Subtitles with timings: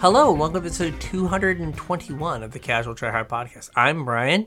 [0.00, 3.70] Hello, welcome to episode 221 of the Casual Try Hard Podcast.
[3.74, 4.46] I'm Brian,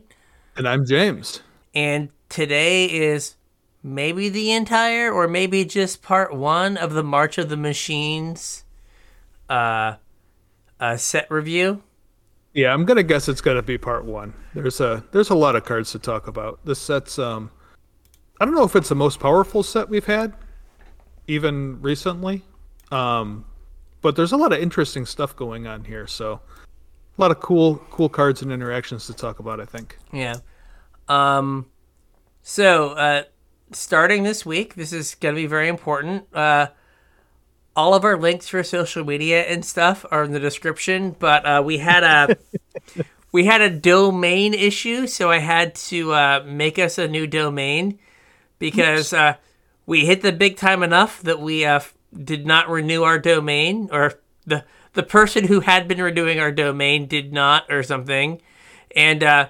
[0.56, 1.42] And I'm James.
[1.74, 3.36] and today is
[3.84, 8.64] maybe the entire or maybe just part one of the March of the Machines
[9.50, 9.96] uh,
[10.80, 11.84] uh, set review.
[12.54, 14.34] Yeah, I'm gonna guess it's gonna be part one.
[14.54, 16.60] There's a there's a lot of cards to talk about.
[16.66, 17.50] This set's um
[18.40, 20.34] I don't know if it's the most powerful set we've had,
[21.28, 22.44] even recently.
[22.92, 23.46] Um
[24.02, 26.42] but there's a lot of interesting stuff going on here, so
[27.18, 29.98] a lot of cool cool cards and interactions to talk about, I think.
[30.12, 30.38] Yeah.
[31.08, 31.68] Um,
[32.42, 33.24] so, uh,
[33.72, 36.26] starting this week, this is going to be very important.
[36.34, 36.68] Uh,
[37.76, 41.62] all of our links for social media and stuff are in the description, but uh,
[41.64, 42.38] we had a
[43.32, 48.00] we had a domain issue, so I had to uh, make us a new domain
[48.60, 49.36] because uh,
[49.86, 51.80] we hit the big time enough that we uh,
[52.12, 54.14] did not renew our domain, or
[54.46, 58.42] the the person who had been renewing our domain did not, or something,
[58.96, 59.48] and uh,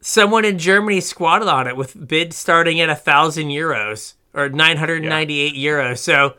[0.00, 5.54] someone in Germany squatted on it with bid starting at a thousand euros or 998
[5.54, 5.98] euros.
[5.98, 6.34] So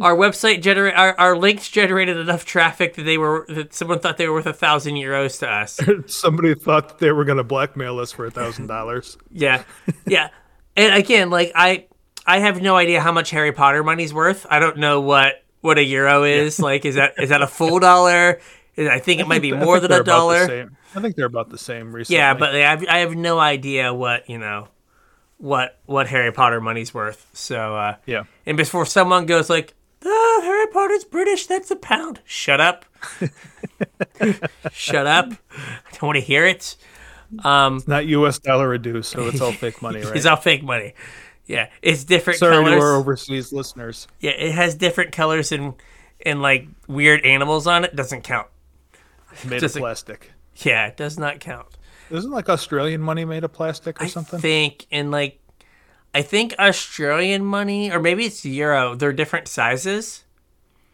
[0.00, 4.16] our website generate our, our links generated enough traffic that they were that someone thought
[4.16, 5.78] they were worth a thousand euros to us.
[6.12, 9.16] Somebody thought they were gonna blackmail us for a thousand dollars.
[9.30, 9.62] Yeah,
[10.06, 10.30] yeah.
[10.76, 11.86] And again, like I
[12.26, 14.46] I have no idea how much Harry Potter money's worth.
[14.50, 16.58] I don't know what what a euro is.
[16.58, 18.40] Like, is that is that a full dollar?
[18.78, 20.68] I think it might be more than a dollar.
[20.94, 22.18] I think they're about the same recently.
[22.18, 24.68] Yeah, but I have, I have no idea what you know,
[25.38, 27.28] what what Harry Potter money's worth.
[27.32, 28.24] So uh, yeah.
[28.44, 29.74] and before someone goes like,
[30.04, 32.84] "Ah, Harry Potter's British, that's a pound." Shut up.
[34.72, 35.32] Shut up.
[35.52, 36.76] I don't want to hear it.
[37.44, 40.16] Um, Not US dollar due, so it's all fake money, right?
[40.16, 40.94] it's all fake money.
[41.46, 42.74] Yeah, it's different Sorry colors.
[42.74, 44.08] to our overseas listeners.
[44.20, 45.74] Yeah, it has different colors and
[46.24, 47.94] and like weird animals on it.
[47.94, 48.48] Doesn't count.
[49.46, 50.32] Made Just of plastic.
[50.56, 51.66] Yeah, it does not count.
[52.10, 54.38] Isn't like Australian money made of plastic or I something?
[54.38, 55.40] I think in like
[56.14, 58.94] I think Australian money or maybe it's euro.
[58.94, 60.24] They're different sizes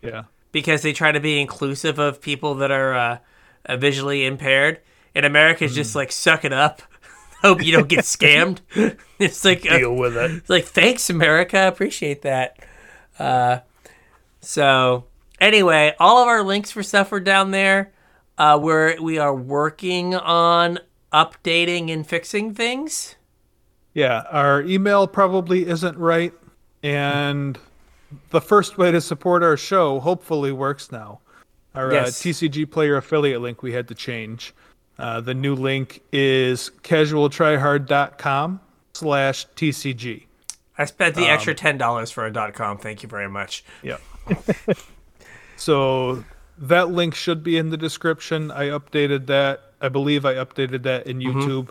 [0.03, 0.25] yeah.
[0.51, 2.95] because they try to be inclusive of people that are
[3.69, 4.81] uh, visually impaired.
[5.15, 5.77] And America's Hmm.
[5.77, 6.83] just like suck it up.
[7.43, 8.61] Hope you don't get scammed.
[9.19, 10.31] it's like uh, Deal with it.
[10.31, 11.67] It's like, thanks, America.
[11.69, 12.59] Appreciate that.
[13.19, 13.59] Uh,
[14.41, 15.05] so,
[15.41, 17.93] anyway, all of our links for stuff are down there.
[18.39, 20.79] Uh, where we are working on
[21.13, 23.17] updating and fixing things.
[23.93, 26.33] Yeah, our email probably isn't right,
[26.83, 27.59] and
[28.31, 31.21] the first way to support our show hopefully works now.
[31.75, 32.21] Our Yes.
[32.21, 34.55] uh, TCG player affiliate link we had to change.
[35.03, 38.61] Uh, the new link is casualtryhard.com
[38.95, 40.27] slash TCG.
[40.79, 42.79] I spent Um, the extra ten dollars for a dot com.
[42.79, 43.65] Thank you very much.
[43.83, 43.97] Yeah.
[45.57, 46.25] so
[46.59, 48.51] that link should be in the description.
[48.51, 49.61] I updated that.
[49.81, 51.41] I believe I updated that in Mm-hmm.
[51.41, 51.71] YouTube.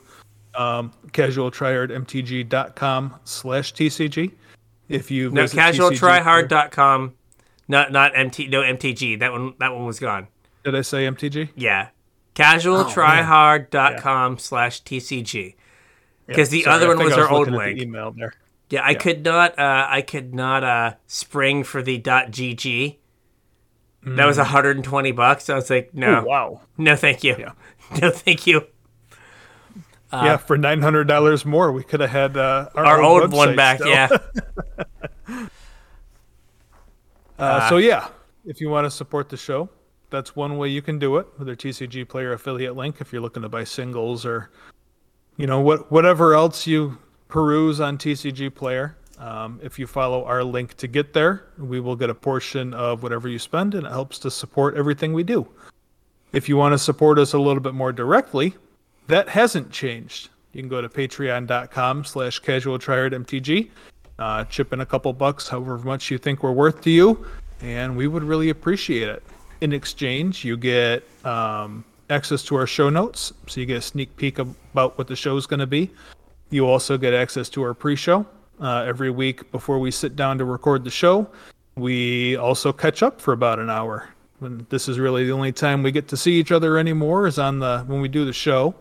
[0.54, 4.34] Um, casualtryhardmtg.com slash TCG.
[4.90, 7.14] If you No, casualtryhard.com.
[7.70, 9.20] Not not MT no MTG.
[9.20, 10.28] That one that one was gone.
[10.66, 11.50] Did I say MTG?
[11.56, 11.88] Yeah.
[12.38, 15.56] Oh, Casualtryhard.com slash TCG.
[16.28, 17.80] Because the Sorry, other one was our old at the link.
[17.82, 18.34] email there.
[18.70, 19.60] Yeah, I could not.
[19.60, 22.98] Uh, I could not uh, spring for the .gg.
[24.04, 25.50] That was 120 bucks.
[25.50, 26.62] I was like, no, Oh, wow.
[26.78, 27.36] no, thank you.
[27.38, 27.52] Yeah.
[28.02, 28.66] No, thank you.
[30.14, 33.34] yeah, for nine hundred dollars more, we could have had uh, our, Our old, old
[33.34, 33.80] one back.
[33.80, 33.90] still.
[33.90, 34.08] Yeah,
[37.38, 38.08] Uh, so yeah,
[38.46, 39.68] if you want to support the show,
[40.12, 42.98] that's one way you can do it with our TCG player affiliate link.
[43.00, 44.52] If you're looking to buy singles or,
[45.38, 50.44] you know, what whatever else you peruse on TCG player, um, if you follow our
[50.44, 53.92] link to get there, we will get a portion of whatever you spend, and it
[53.92, 55.48] helps to support everything we do.
[56.34, 58.56] If you want to support us a little bit more directly,
[59.08, 60.30] that hasn't changed.
[60.54, 63.70] You can go to patreon.com slash casualtryhardmtg,
[64.20, 67.26] uh, chip in a couple bucks, however much you think we're worth to you,
[67.62, 69.24] and we would really appreciate it.
[69.62, 74.16] In exchange, you get um, access to our show notes, so you get a sneak
[74.18, 75.92] peek about what the show is going to be.
[76.50, 78.26] You also get access to our pre-show
[78.60, 81.28] uh, every week before we sit down to record the show.
[81.76, 84.10] We also catch up for about an hour.
[84.40, 87.38] When this is really the only time we get to see each other anymore is
[87.38, 88.74] on the when we do the show.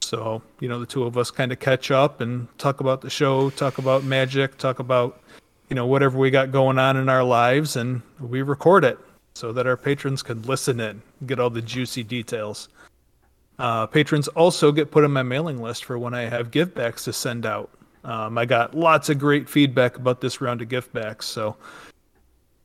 [0.00, 3.10] So you know the two of us kind of catch up and talk about the
[3.10, 5.20] show, talk about magic, talk about
[5.68, 8.98] you know whatever we got going on in our lives, and we record it
[9.34, 12.68] so that our patrons can listen in, get all the juicy details.
[13.58, 17.12] Uh, patrons also get put on my mailing list for when I have givebacks to
[17.12, 17.70] send out.
[18.04, 21.56] Um, I got lots of great feedback about this round of givebacks, so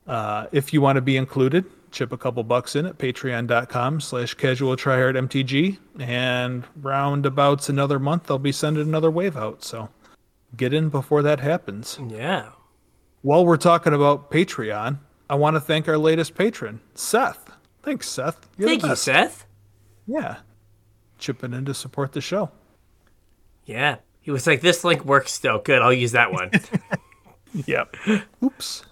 [0.08, 4.34] uh, if you want to be included, chip a couple bucks in at patreon.com slash
[4.34, 9.88] casual tryhard mtg and roundabouts another month i'll be sending another wave out so
[10.58, 12.50] get in before that happens Yeah.
[13.22, 17.52] while we're talking about patreon i want to thank our latest patron seth
[17.84, 18.96] thanks seth You're Thank you.
[18.96, 19.46] Seth.
[20.06, 20.38] yeah
[21.18, 22.52] chipping in to support the show
[23.66, 23.98] Yeah.
[24.22, 25.58] He was like, this link works still.
[25.60, 25.82] Good.
[25.82, 26.52] I'll use that one.
[27.66, 27.96] yep
[28.44, 28.84] oops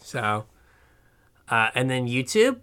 [0.00, 0.44] so,
[1.48, 2.60] uh, and then YouTube,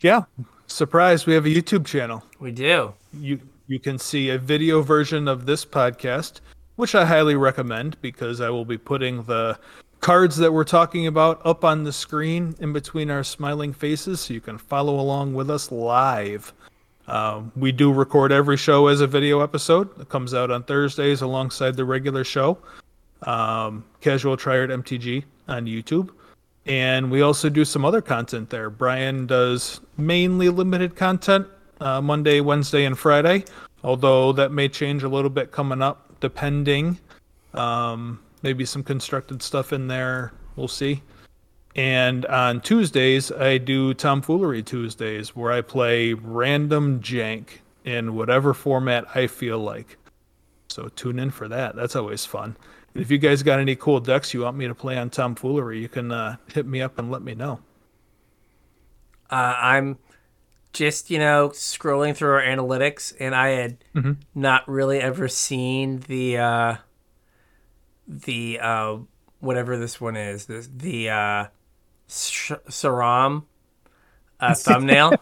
[0.00, 0.22] yeah
[0.66, 2.92] surprise we have a youtube channel we do.
[3.18, 6.40] you you can see a video version of this podcast,
[6.76, 9.58] which I highly recommend because I will be putting the
[10.06, 14.32] cards that we're talking about up on the screen in between our smiling faces, so
[14.32, 16.52] you can follow along with us live.
[17.08, 20.00] Um, we do record every show as a video episode.
[20.00, 22.56] It comes out on Thursdays alongside the regular show.
[23.22, 26.10] Um, Casual TryHard MTG on YouTube.
[26.66, 28.70] And we also do some other content there.
[28.70, 31.48] Brian does mainly limited content
[31.80, 33.44] uh, Monday, Wednesday, and Friday,
[33.82, 36.96] although that may change a little bit coming up depending.
[37.54, 40.32] Um, maybe some constructed stuff in there.
[40.56, 41.02] We'll see.
[41.74, 49.04] And on Tuesdays, I do Tomfoolery Tuesdays, where I play random jank in whatever format
[49.14, 49.98] I feel like.
[50.68, 51.76] So tune in for that.
[51.76, 52.56] That's always fun.
[52.94, 55.78] And if you guys got any cool decks you want me to play on Tomfoolery,
[55.78, 57.60] you can uh, hit me up and let me know.
[59.30, 59.98] Uh, I'm
[60.72, 63.76] just, you know, scrolling through our analytics, and I had
[64.34, 66.76] not really ever seen the, uh,
[68.08, 68.96] the, uh,
[69.40, 71.44] whatever this one is, this, the, uh,
[72.08, 73.44] Sh- Saram
[74.40, 75.12] uh, thumbnail.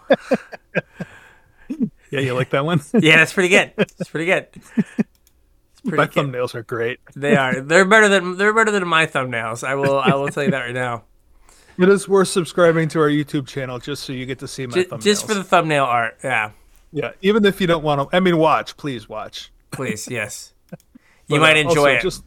[2.10, 2.80] Yeah, you like that one?
[2.94, 3.72] yeah, that's pretty good.
[3.78, 4.46] It's pretty good.
[5.86, 6.32] It's pretty My good.
[6.32, 6.98] thumbnails are great.
[7.14, 7.60] They are.
[7.60, 9.62] They're better than they're better than my thumbnails.
[9.62, 9.98] I will.
[9.98, 11.04] I will tell you that right now.
[11.76, 14.72] It is worth subscribing to our YouTube channel just so you get to see my
[14.76, 15.02] Just, thumbnails.
[15.02, 16.16] just for the thumbnail art.
[16.24, 16.52] Yeah.
[16.90, 18.16] yeah, even if you don't want to.
[18.16, 19.52] I mean, watch, please watch.
[19.72, 20.08] Please.
[20.10, 20.54] Yes.
[21.26, 22.00] You But, might uh, enjoy it.
[22.02, 22.24] Just,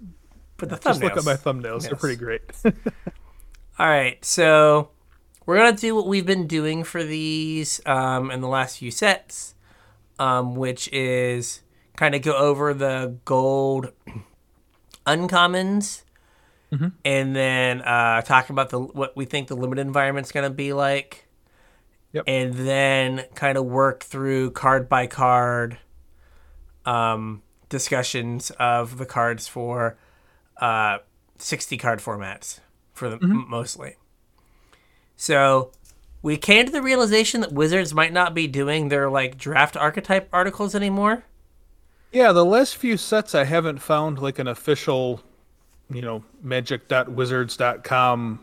[0.58, 0.84] but the thumbnails.
[0.84, 2.42] just look at my thumbnails; they're pretty great.
[3.80, 4.90] All right, so
[5.46, 9.56] we're gonna do what we've been doing for these um, in the last few sets,
[10.20, 11.62] um, which is
[11.96, 13.92] kind of go over the gold
[15.06, 16.04] uncommons,
[17.06, 21.28] and then uh, talk about the what we think the limited environment's gonna be like,
[22.14, 22.24] Yep.
[22.28, 25.78] and then kind of work through card by card
[26.86, 29.98] um, discussions of the cards for
[30.62, 31.00] uh,
[31.38, 32.60] sixty card formats
[32.94, 33.96] for the m- mostly.
[35.16, 35.72] So
[36.22, 40.30] we came to the realization that Wizards might not be doing their like draft archetype
[40.34, 41.24] articles anymore.
[42.12, 45.22] yeah, the last few sets I haven't found like an official,
[45.92, 48.40] you know, magic.wizards.com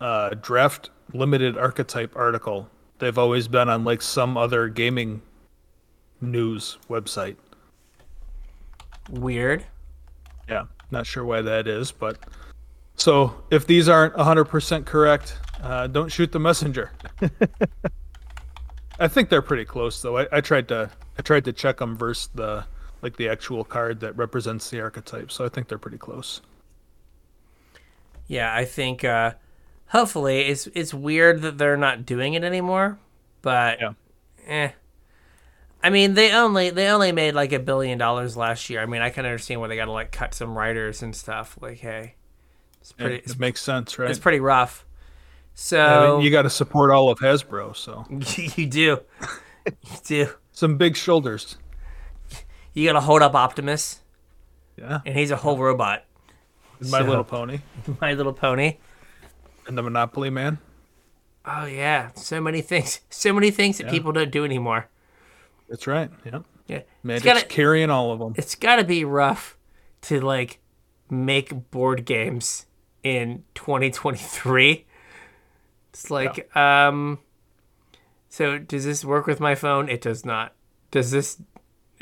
[0.00, 2.68] uh, draft limited archetype article.
[2.98, 5.22] They've always been on like some other gaming
[6.20, 7.36] news website.
[9.10, 9.64] Weird.
[10.48, 12.18] Yeah, not sure why that is, but
[12.96, 16.92] so if these aren't 100% correct, uh, don't shoot the messenger.
[18.98, 20.18] I think they're pretty close though.
[20.18, 22.64] I, I tried to I tried to check them versus the
[23.00, 26.40] like the actual card that represents the archetype, so I think they're pretty close.
[28.28, 29.32] Yeah, I think uh,
[29.88, 32.98] hopefully it's it's weird that they're not doing it anymore,
[33.40, 33.92] but Yeah.
[34.46, 34.70] eh.
[35.82, 38.80] I mean, they only they only made like a billion dollars last year.
[38.80, 41.58] I mean, I can understand why they got to like cut some writers and stuff.
[41.60, 42.14] Like, hey,
[42.80, 44.08] it's pretty it, it makes sense, right?
[44.10, 44.84] it's pretty rough.
[45.54, 48.06] So I mean, you got to support all of Hasbro, so
[48.56, 48.98] you do,
[49.66, 50.28] you do.
[50.52, 51.56] some big shoulders.
[52.74, 54.00] You got to hold up Optimus,
[54.78, 56.04] Yeah, and he's a whole robot.
[56.80, 57.58] My So- Little Pony
[58.00, 58.78] My Little Pony.
[59.66, 60.58] and the Monopoly Man.
[61.44, 64.88] Oh yeah, so many things, so many things that people don't do anymore.
[65.72, 66.10] That's right.
[66.26, 68.34] Yeah, Yeah, it's Magic's gotta, carrying all of them.
[68.36, 69.56] it's gotta be rough
[70.02, 70.58] to like
[71.08, 72.66] make board games
[73.02, 74.84] in 2023.
[75.94, 77.20] It's like, um,
[78.28, 79.88] so does this work with my phone?
[79.88, 80.52] It does not.
[80.90, 81.40] Does this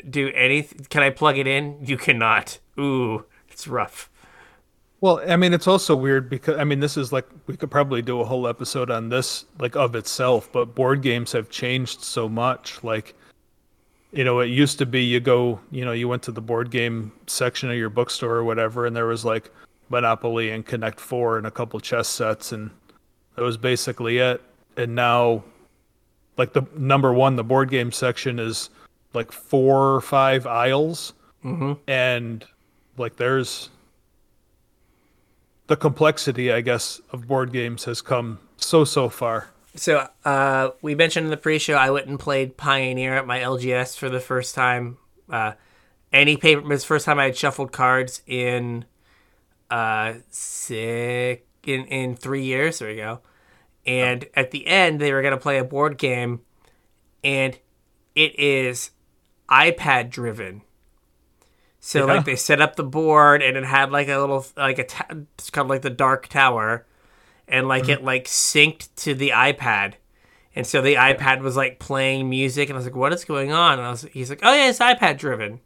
[0.09, 0.85] do anything?
[0.89, 1.77] Can I plug it in?
[1.85, 2.59] You cannot.
[2.77, 4.09] Ooh, it's rough.
[4.99, 8.01] Well, I mean, it's also weird because I mean, this is like we could probably
[8.01, 10.51] do a whole episode on this, like of itself.
[10.51, 12.83] But board games have changed so much.
[12.83, 13.15] Like,
[14.11, 16.69] you know, it used to be you go, you know, you went to the board
[16.69, 19.51] game section of your bookstore or whatever, and there was like
[19.89, 22.71] Monopoly and Connect Four and a couple chess sets, and
[23.35, 24.41] that was basically it.
[24.75, 25.43] And now,
[26.37, 28.69] like the number one, the board game section is
[29.13, 31.13] like four or five aisles,
[31.43, 31.73] mm-hmm.
[31.87, 32.45] and
[32.97, 33.69] like there's
[35.67, 39.51] the complexity, I guess, of board games has come so so far.
[39.75, 43.97] So uh, we mentioned in the pre-show I went and played Pioneer at my LGS
[43.97, 44.97] for the first time.
[45.29, 45.53] Uh,
[46.11, 48.85] any paper it was the first time I had shuffled cards in
[49.69, 52.79] uh six in in three years.
[52.79, 53.21] There we go.
[53.85, 56.41] And at the end, they were gonna play a board game,
[57.23, 57.57] and
[58.15, 58.91] it is
[59.49, 60.61] iPad driven.
[61.79, 62.13] So Yeah.
[62.13, 65.07] like they set up the board, and it had like a little like a ta-
[65.37, 66.85] it's kind of like the Dark Tower,
[67.51, 69.93] and like it like synced to the iPad.
[70.55, 73.51] And so the iPad was like playing music, and I was like, "What is going
[73.51, 75.59] on?" And I was, he's like, "Oh yeah, it's iPad driven.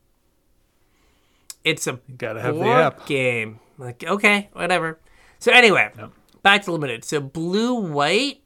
[1.63, 3.05] It's a You gotta have the app.
[3.07, 3.59] game.
[3.77, 4.99] Like, okay, whatever.
[5.39, 6.11] So anyway, Yep.
[6.43, 7.03] back to limited.
[7.03, 8.41] So blue white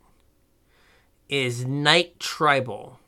[1.28, 3.00] is knight tribal.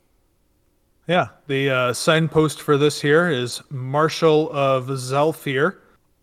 [1.08, 5.76] Yeah, the uh, signpost for this here is Marshal of Zhalfir.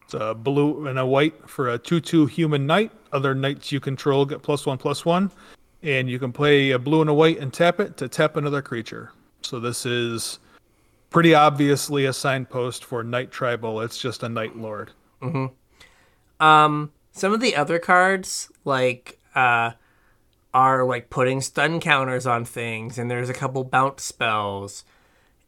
[0.10, 2.92] It's a blue and a white for a 2 2 human knight.
[3.14, 5.30] Other knights you control get plus one plus one.
[5.84, 8.64] And you can play a blue and a white and tap it to tap another
[8.64, 9.12] creature.
[9.44, 10.40] So this is
[11.12, 13.82] pretty obviously a signpost for Knight Tribal.
[13.82, 14.90] It's just a Knight Lord.
[15.22, 16.44] Mm-hmm.
[16.44, 19.74] Um, some of the other cards like uh
[20.56, 24.86] are like putting stun counters on things, and there's a couple bounce spells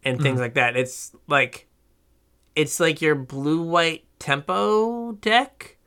[0.03, 0.77] and things like that.
[0.77, 1.67] It's like
[2.55, 5.77] it's like your blue white tempo deck,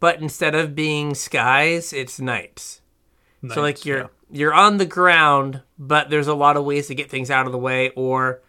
[0.00, 2.80] but instead of being skies, it's knights.
[3.52, 4.06] So like you're yeah.
[4.30, 7.52] you're on the ground, but there's a lot of ways to get things out of
[7.52, 8.40] the way, or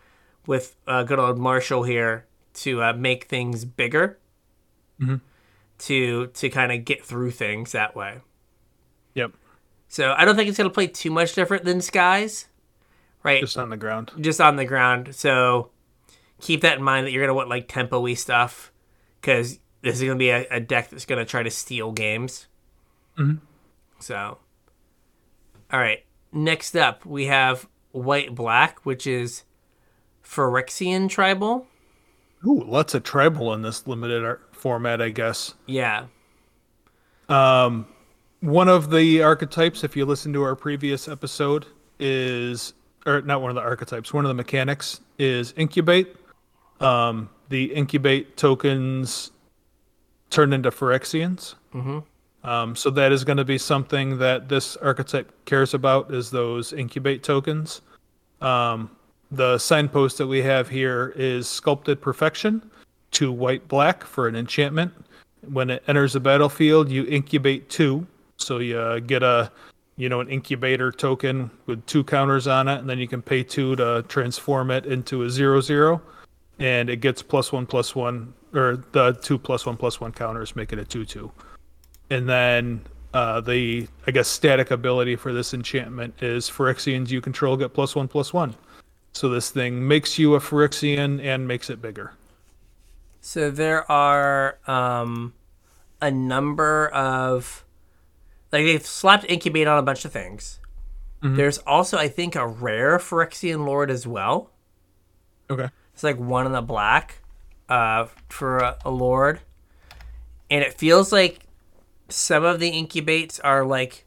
[0.45, 2.25] with uh, good old Marshall here
[2.55, 4.19] to uh, make things bigger,
[5.01, 5.21] Mhm.
[5.79, 8.19] to to kind of get through things that way.
[9.15, 9.31] Yep,
[9.87, 12.47] So I don't think it's gonna play too much different than Skies,
[13.23, 13.41] right?
[13.41, 14.11] just on the ground.
[14.19, 15.15] Just on the ground.
[15.15, 15.69] So
[16.41, 18.71] keep that in mind that you're gonna want like tempo-y stuff,
[19.23, 22.47] because this is gonna be a, a deck that's gonna try to steal games.
[23.17, 23.39] Mhm.
[23.99, 24.37] So,
[25.71, 26.03] all right.
[26.33, 29.43] Next up, we have white black, which is
[30.25, 31.67] Phyrexian tribal.
[32.45, 35.53] Ooh, lots of tribal in this limited art format, I guess.
[35.67, 36.07] Yeah.
[37.29, 37.87] Um,
[38.41, 41.65] one of the archetypes, if you listen to our previous episode,
[41.97, 42.73] is
[43.05, 44.13] or not one of the archetypes.
[44.13, 46.15] One of the mechanics is incubate.
[46.81, 49.29] Um, the incubate tokens
[50.31, 51.53] turn into Phyrexians.
[51.71, 51.99] Mm-hmm.
[52.49, 56.73] Um, so that is going to be something that this archetype cares about is those
[56.73, 57.81] incubate tokens.
[58.41, 58.89] Um,
[59.29, 62.71] the signpost that we have here is sculpted perfection
[63.11, 64.91] to white black for an enchantment.
[65.47, 68.07] When it enters the battlefield, you incubate two,
[68.37, 69.51] so you uh, get a
[69.95, 73.43] you know an incubator token with two counters on it, and then you can pay
[73.43, 76.01] two to transform it into a zero zero,
[76.63, 80.55] and it gets plus one plus one or the two plus one plus one counters
[80.55, 81.29] make it a two two.
[82.09, 82.81] And then
[83.13, 87.95] uh, the I guess static ability for this enchantment is Phyrexians you control get plus
[87.95, 88.55] one plus one.
[89.11, 92.13] So this thing makes you a Phyrexian and makes it bigger.
[93.19, 95.33] So there are um,
[96.01, 97.65] a number of
[98.53, 100.61] like they've slapped incubate on a bunch of things.
[101.21, 101.35] Mhm.
[101.35, 104.49] There's also I think a rare Phyrexian lord as well.
[105.49, 105.69] Okay.
[105.93, 107.19] It's like one in the black
[107.69, 109.39] uh, for a, a lord,
[110.49, 111.39] and it feels like
[112.09, 114.05] some of the incubates are like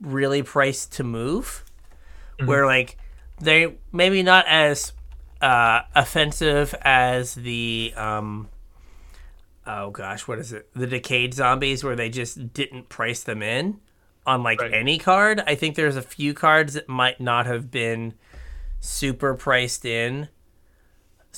[0.00, 1.64] really priced to move,
[2.44, 2.96] where like
[3.40, 4.92] they maybe not as
[5.40, 8.48] uh, offensive as the um,
[9.66, 10.68] oh gosh, what is it?
[10.74, 13.78] The decayed zombies, where they just didn't price them in
[14.26, 14.74] on like Right.
[14.74, 15.42] any card.
[15.46, 18.14] I think there's a few cards that might not have been
[18.80, 20.28] super priced in.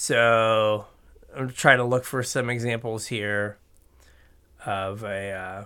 [0.01, 0.87] So
[1.37, 3.59] I'm trying to look for some examples here
[4.65, 5.31] of a.
[5.31, 5.65] Uh,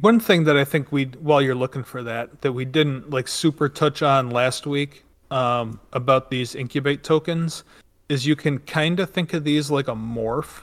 [0.00, 3.28] One thing that I think we while you're looking for that that we didn't like
[3.28, 7.62] super touch on last week um, about these incubate tokens
[8.08, 10.62] is you can kind of think of these like a morph.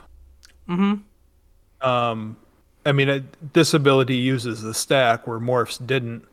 [0.68, 1.02] Mhm.
[1.80, 2.36] Um,
[2.86, 6.26] I mean, it, this ability uses the stack where morphs didn't.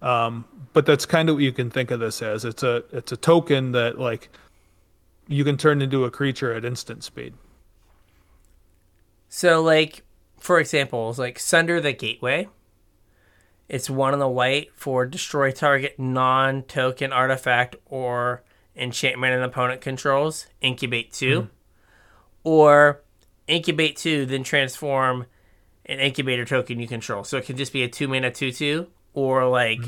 [0.00, 2.46] Um, but that's kind of what you can think of this as.
[2.46, 4.30] It's a it's a token that like
[5.30, 7.34] you can turn into a creature at instant speed.
[9.28, 10.02] So, like,
[10.40, 12.48] for example, it's like Sunder the Gateway.
[13.68, 18.42] It's one on the white for destroy target non token artifact or
[18.74, 20.48] enchantment an opponent controls.
[20.60, 21.48] Incubate 2.
[22.42, 23.02] Or
[23.46, 25.26] incubate 2, then transform
[25.86, 27.22] an incubator token you control.
[27.22, 29.78] So it can just be a 2 mana 2 2 or like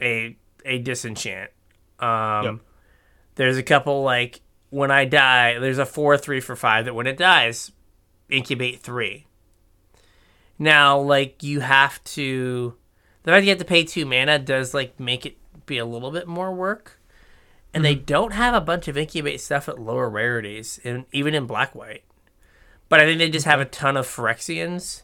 [0.00, 1.50] a, a disenchant.
[1.98, 2.54] Um, Yep.
[3.34, 7.06] There's a couple like when I die, there's a 4 3 for 5 that when
[7.06, 7.72] it dies,
[8.28, 9.26] incubate three.
[10.58, 12.74] Now, like you have to,
[13.22, 15.36] the fact you have to pay two mana does like make it
[15.66, 17.00] be a little bit more work.
[17.74, 18.04] And they mm-hmm.
[18.04, 22.04] don't have a bunch of incubate stuff at lower rarities, in, even in black white.
[22.88, 25.02] But I think they just have a ton of Phyrexians.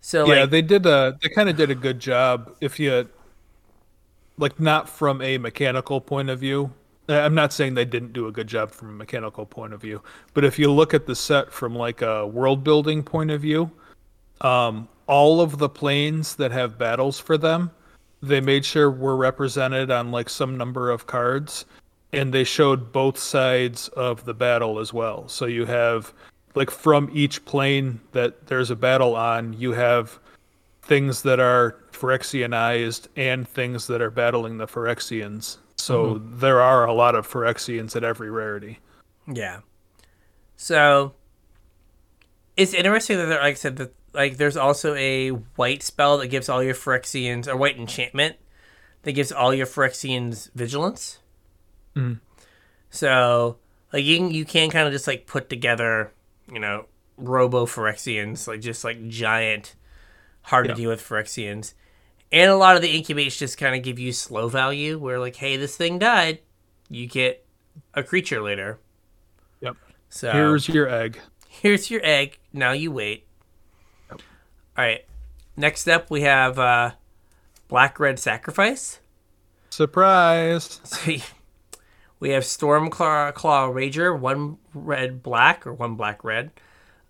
[0.00, 3.08] So Yeah, like, they did a they kind of did a good job if you
[4.38, 6.72] like not from a mechanical point of view.
[7.08, 9.80] Uh, I'm not saying they didn't do a good job from a mechanical point of
[9.80, 10.02] view,
[10.34, 13.70] but if you look at the set from like a world building point of view,
[14.40, 17.70] um, all of the planes that have battles for them,
[18.22, 21.64] they made sure were represented on like some number of cards,
[22.12, 25.28] and they showed both sides of the battle as well.
[25.28, 26.12] So you have
[26.56, 30.18] like from each plane that there's a battle on, you have
[30.82, 35.58] things that are Phyrexianized and things that are battling the Phyrexians.
[35.76, 38.80] So there are a lot of Phyrexians at every rarity.
[39.26, 39.60] Yeah.
[40.56, 41.14] So
[42.56, 46.28] it's interesting that, there, like I said, that like there's also a white spell that
[46.28, 48.36] gives all your Phyrexians, a white enchantment
[49.02, 51.18] that gives all your Phyrexians vigilance.
[51.94, 52.20] Mhm.
[52.90, 53.58] So
[53.92, 56.12] like you can you can kind of just like put together,
[56.50, 56.86] you know,
[57.18, 59.74] Robo Phyrexians, like just like giant,
[60.42, 60.72] hard Yeah.
[60.74, 61.74] to deal with Phyrexians.
[62.32, 65.36] And a lot of the incubates just kind of give you slow value, where like,
[65.36, 66.40] hey, this thing died,
[66.90, 67.44] you get
[67.94, 68.78] a creature later.
[69.60, 69.76] Yep.
[70.08, 71.20] So Here's your egg.
[71.48, 72.38] here's your egg.
[72.52, 73.26] Now you wait.
[74.10, 74.18] All
[74.76, 75.04] right.
[75.56, 76.92] Next up, we have uh,
[77.68, 79.00] Black Red Sacrifice.
[79.70, 80.80] Surprise!
[82.18, 86.50] So we have Stormclaw Claw Rager, one red black or one black red,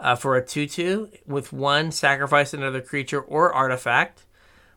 [0.01, 4.25] uh, for a 2 2 with one sacrifice another creature or artifact.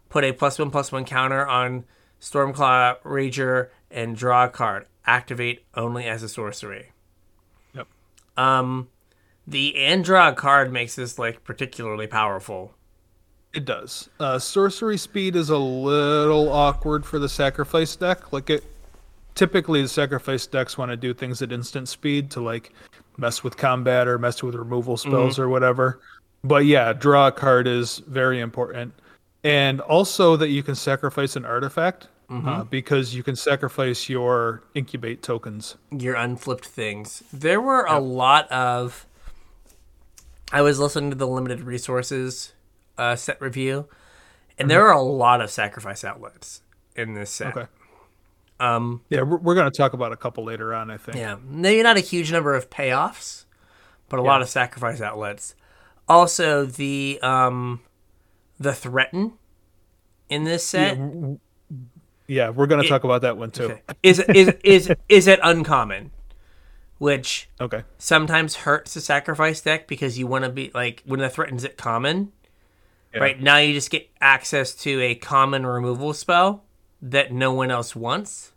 [0.09, 1.85] Put a plus one plus one counter on
[2.19, 4.85] Stormclaw Rager and draw a card.
[5.05, 6.91] Activate only as a sorcery.
[7.73, 7.87] Yep.
[8.37, 8.89] Um,
[9.47, 12.73] the and draw a card makes this like particularly powerful.
[13.53, 14.09] It does.
[14.19, 18.31] Uh, sorcery speed is a little awkward for the sacrifice deck.
[18.31, 18.63] Like it,
[19.33, 22.73] typically the sacrifice decks want to do things at instant speed to like
[23.17, 25.99] mess with combat or mess with removal spells or whatever.
[26.43, 28.93] But yeah, draw a card is very important,
[29.43, 35.23] and also that you can sacrifice an artifact uh, because you can sacrifice your incubate
[35.23, 35.77] tokens.
[35.91, 37.23] your unflipped things.
[37.33, 39.05] There were a lot of.
[40.51, 42.53] I was listening to the limited resources
[42.97, 43.87] uh, set review,
[44.57, 46.61] and there are a lot of sacrifice outlets
[46.95, 47.55] in this set.
[47.57, 47.67] Okay.
[48.59, 50.91] Um, Yeah, we're, we're going to talk about a couple later on.
[50.91, 51.17] I think.
[51.17, 53.45] yeah, maybe not a huge number of payoffs,
[54.09, 55.55] but a lot of sacrifice outlets.
[56.07, 57.81] Also, the um,
[58.59, 59.33] the threaten
[60.29, 60.97] in this set
[62.27, 63.77] Yeah, we're going to talk about that one too.
[64.03, 66.11] is is is is it uncommon,
[66.97, 67.83] which Okay.
[67.97, 71.77] sometimes hurts the sacrifice deck because you want to be like when it threatens it
[71.77, 72.31] common.
[73.13, 73.21] Yeah.
[73.21, 76.63] Right now, you just get access to a common removal spell
[77.01, 78.51] that no one else wants.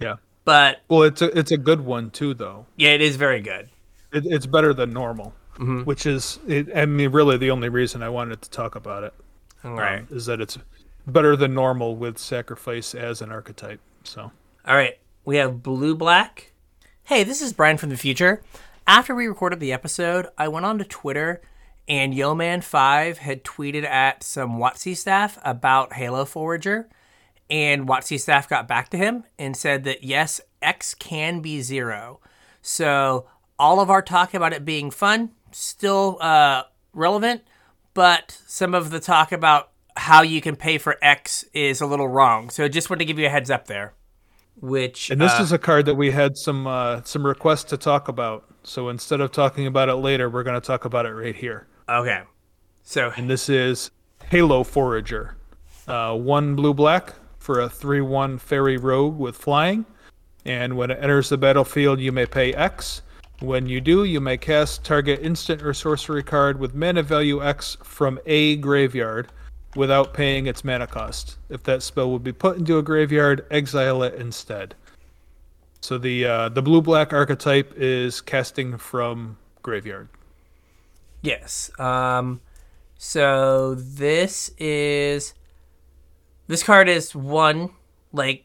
[0.00, 0.16] Yeah.
[0.44, 2.66] But Well, it's a it's a good one too, though.
[2.76, 3.68] yeah, it is very good.
[4.12, 5.82] It, it's better than normal, Mm-hmm.
[5.82, 9.12] which is it, I mean really the only reason I wanted to talk about it
[9.62, 10.56] All um, is that it's
[11.06, 13.80] better than normal with sacrifice as an archetype.
[14.02, 14.32] So
[14.66, 14.98] all right.
[15.24, 16.52] We have blue black.
[17.04, 18.42] Hey, this is Brian from the future.
[18.86, 21.40] After we recorded the episode, I went on to Twitter
[21.88, 26.88] and Yeoman5 had tweeted at some WotC staff about Halo Forager.
[27.48, 32.20] And WotC staff got back to him and said that yes, X can be zero.
[32.62, 33.26] So
[33.58, 37.42] all of our talk about it being fun, still uh, relevant,
[37.94, 42.08] but some of the talk about how you can pay for X is a little
[42.08, 42.50] wrong.
[42.50, 43.94] So just wanted to give you a heads up there.
[44.60, 47.76] Which and this uh, is a card that we had some uh, some requests to
[47.76, 48.44] talk about.
[48.62, 51.66] So instead of talking about it later, we're going to talk about it right here.
[51.88, 52.22] okay.
[52.82, 53.90] So And this is
[54.26, 55.36] Halo Forager,
[55.86, 59.86] uh, one blue black for a three one fairy rogue with flying.
[60.44, 63.02] And when it enters the battlefield, you may pay X.
[63.40, 67.78] When you do, you may cast target instant or sorcery card with mana value X
[67.82, 69.28] from a graveyard
[69.74, 71.38] without paying its mana cost.
[71.48, 74.74] If that spell would be put into a graveyard, exile it instead.
[75.80, 80.08] So the uh, the blue black archetype is casting from graveyard.
[81.22, 81.70] Yes.
[81.78, 82.42] Um
[82.98, 85.32] so this is
[86.46, 87.70] this card is one
[88.12, 88.44] like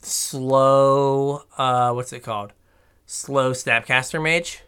[0.00, 2.54] slow uh what's it called?
[3.12, 4.62] Slow Snapcaster Mage.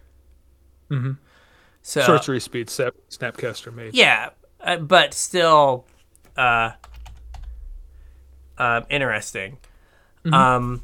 [0.91, 1.19] Mhm.
[1.81, 3.95] So Sorcery speed, snap, Snapcaster Mage.
[3.95, 5.87] yeah, uh, but still
[6.37, 6.73] uh
[8.59, 9.59] uh, interesting.
[10.25, 10.83] Um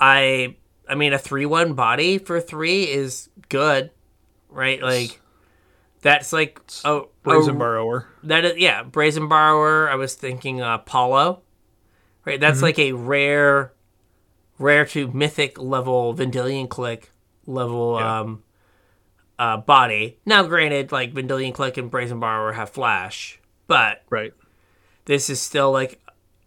[0.00, 0.56] I
[0.88, 3.90] I mean a 3-1 body for 3 is good,
[4.48, 4.82] right?
[4.82, 5.20] Like
[6.00, 8.08] That's like oh, Brazen oh, Borrower.
[8.22, 9.90] That is yeah, Brazen Borrower.
[9.90, 11.42] I was thinking Apollo,
[12.24, 13.72] Right, that's like a rare,
[14.58, 17.10] rare to mythic level Vendilion Clique
[17.46, 18.20] level Yeah.
[18.20, 18.42] um,
[19.38, 20.18] uh, body.
[20.26, 24.32] Now, granted, like Vendilion Clique and Brazen Borrower have flash, but Right.
[25.04, 26.00] this is still like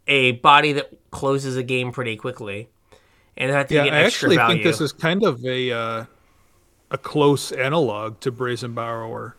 [0.07, 2.69] a body that closes a game pretty quickly,
[3.37, 4.55] and that to Yeah, get I actually value.
[4.55, 6.05] think this is kind of a uh,
[6.91, 9.37] a close analog to Brazen Borrower.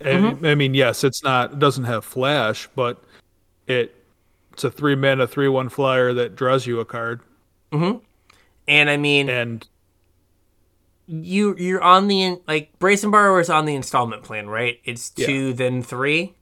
[0.00, 0.44] Mm-hmm.
[0.46, 3.02] I mean, yes, it's not it doesn't have flash, but
[3.66, 3.94] it
[4.52, 7.20] it's a three mana three one flyer that draws you a card,
[8.68, 9.66] and I mean, and
[11.06, 14.80] you you're on the in- like Brazen Borrower is on the installment plan, right?
[14.84, 15.26] It's Yeah.
[15.26, 16.34] two then three,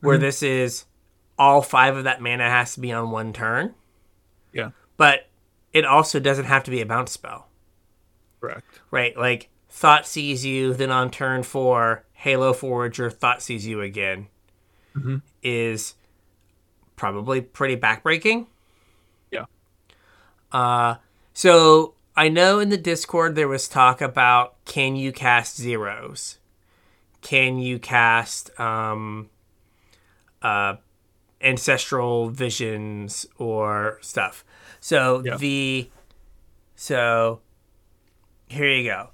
[0.00, 0.84] where this is
[1.38, 3.74] all five of that mana has to be on one turn,
[4.52, 5.28] yeah, but
[5.72, 7.48] it also doesn't have to be a bounce spell,
[8.40, 8.80] correct.
[8.90, 9.16] right?
[9.16, 14.28] Like Thoughtseize you, then on turn four, Halo Forager Thoughtseize you again,
[15.42, 15.94] is
[16.94, 18.46] probably pretty backbreaking.
[19.32, 19.46] Yeah,
[20.52, 20.96] Uh,
[21.34, 26.38] so I know in the Discord there was talk about can you cast zeros?
[27.20, 29.28] Can you cast um,
[30.42, 30.76] uh,
[31.40, 34.44] ancestral visions or stuff?
[34.80, 35.36] So Yeah.
[35.36, 35.90] the
[36.76, 37.40] so
[38.48, 39.10] here you go.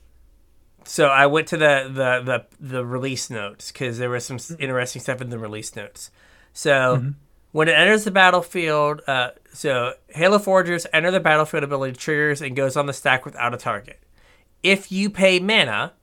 [0.84, 2.22] So I went to the the
[2.60, 6.10] the, the release notes because there was some interesting stuff in the release notes.
[6.52, 7.14] So
[7.52, 12.54] when it enters the battlefield, uh, so Halo Forager's enter the battlefield ability triggers and
[12.54, 14.00] goes on the stack without a target.
[14.62, 15.94] If you pay mana,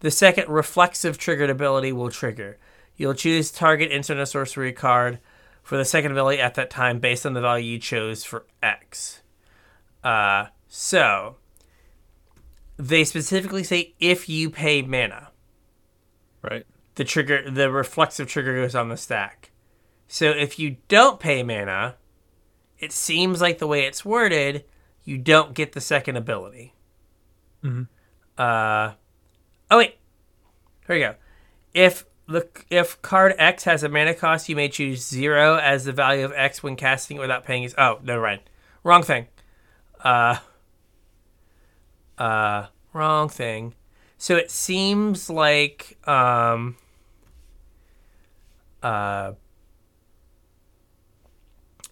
[0.00, 2.58] the second reflexive triggered ability will trigger.
[2.96, 5.18] You'll choose target instant or sorcery card
[5.62, 9.22] for the second ability at that time based on the value you chose for X.
[10.02, 11.36] Uh, so
[12.76, 15.30] they specifically say if you pay mana,
[16.42, 16.66] right.
[16.96, 19.50] the trigger, the reflexive trigger goes on the stack.
[20.06, 21.96] So if you don't pay mana,
[22.84, 24.64] it seems like the way it's worded,
[25.04, 26.74] you don't get the second ability.
[27.64, 27.84] Mm-hmm.
[28.36, 28.92] Uh,
[29.70, 29.96] oh wait,
[30.86, 31.14] here we go.
[31.72, 35.92] If the if card X has a mana cost, you may choose zero as the
[35.92, 37.62] value of X when casting it without paying.
[37.62, 38.42] His, oh, never mind,
[38.82, 39.28] wrong thing.
[40.02, 40.36] Uh,
[42.18, 43.74] uh, wrong thing.
[44.18, 46.76] So it seems like um,
[48.82, 49.32] uh,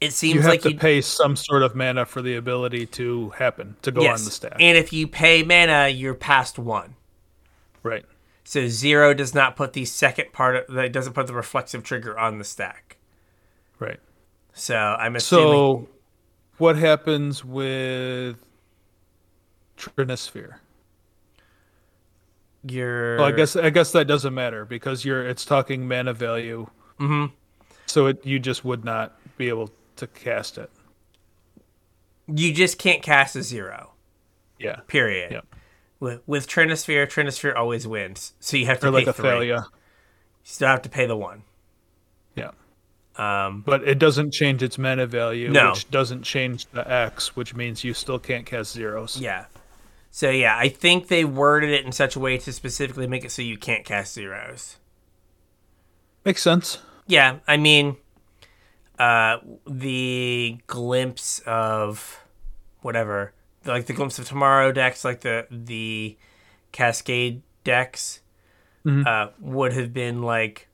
[0.02, 2.86] it seems You have like to you pay some sort of mana for the ability
[2.86, 4.56] to happen to go on the stack.
[4.60, 6.94] and if you pay mana, you're past one.
[7.82, 8.04] right.
[8.44, 12.18] So zero does not put the second part of that doesn't put the reflexive trigger
[12.18, 12.96] on the stack.
[13.78, 14.00] Right.
[14.52, 15.46] So I'm assuming
[15.86, 15.88] So,
[16.58, 18.36] what happens with
[19.78, 20.56] Trinisphere?
[22.64, 23.16] you're.
[23.16, 26.66] Well, I guess I guess that doesn't matter because you're it's talking mana value.
[27.00, 27.32] Mm-hmm.
[27.86, 29.70] So it you just would not be able
[30.02, 30.70] to cast it.
[32.26, 33.92] you just can't cast a zero.
[34.58, 34.76] Yeah.
[34.86, 35.32] Period.
[35.32, 35.46] Yep.
[36.00, 38.34] With with Trinisphere, Trinisphere always wins.
[38.40, 39.28] So you have to Or pay like a three.
[39.28, 39.66] Thalia.
[39.68, 39.70] You
[40.44, 41.42] still have to pay the one.
[42.36, 42.50] Yeah.
[43.16, 45.70] Um, But it doesn't change its mana value, No.
[45.70, 49.18] which doesn't change the X, which means you still can't cast zeros.
[49.20, 49.46] yeah.
[50.10, 53.32] So yeah, I think they worded it in such a way to specifically make it
[53.32, 54.76] so you can't cast zeros.
[56.24, 56.78] Makes sense.
[57.06, 57.96] Yeah, I mean,
[59.02, 62.20] uh, the glimpse of
[62.82, 63.32] whatever,
[63.64, 66.16] like the glimpse of tomorrow decks, like the the
[66.70, 68.20] Cascade decks,
[68.86, 70.68] uh, would have been like,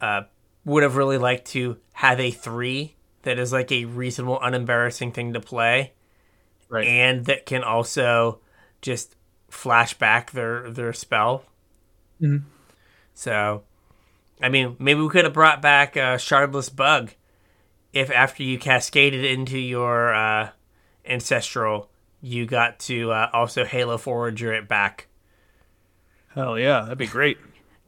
[0.00, 0.22] uh,
[0.64, 5.32] would have really liked to have a three that is like a reasonable, unembarrassing thing
[5.32, 5.92] to play,
[6.68, 6.86] Right.
[6.86, 8.40] and that can also
[8.82, 9.16] just
[9.48, 11.44] flash back their their spell.
[13.14, 13.62] So,
[14.44, 17.12] I mean, maybe we could have brought back a shardless bug
[17.94, 20.50] if after you cascaded into your uh,
[21.06, 21.88] ancestral,
[22.20, 25.06] you got to uh, also Halo Forager it back.
[26.34, 27.38] Hell yeah, that'd be great.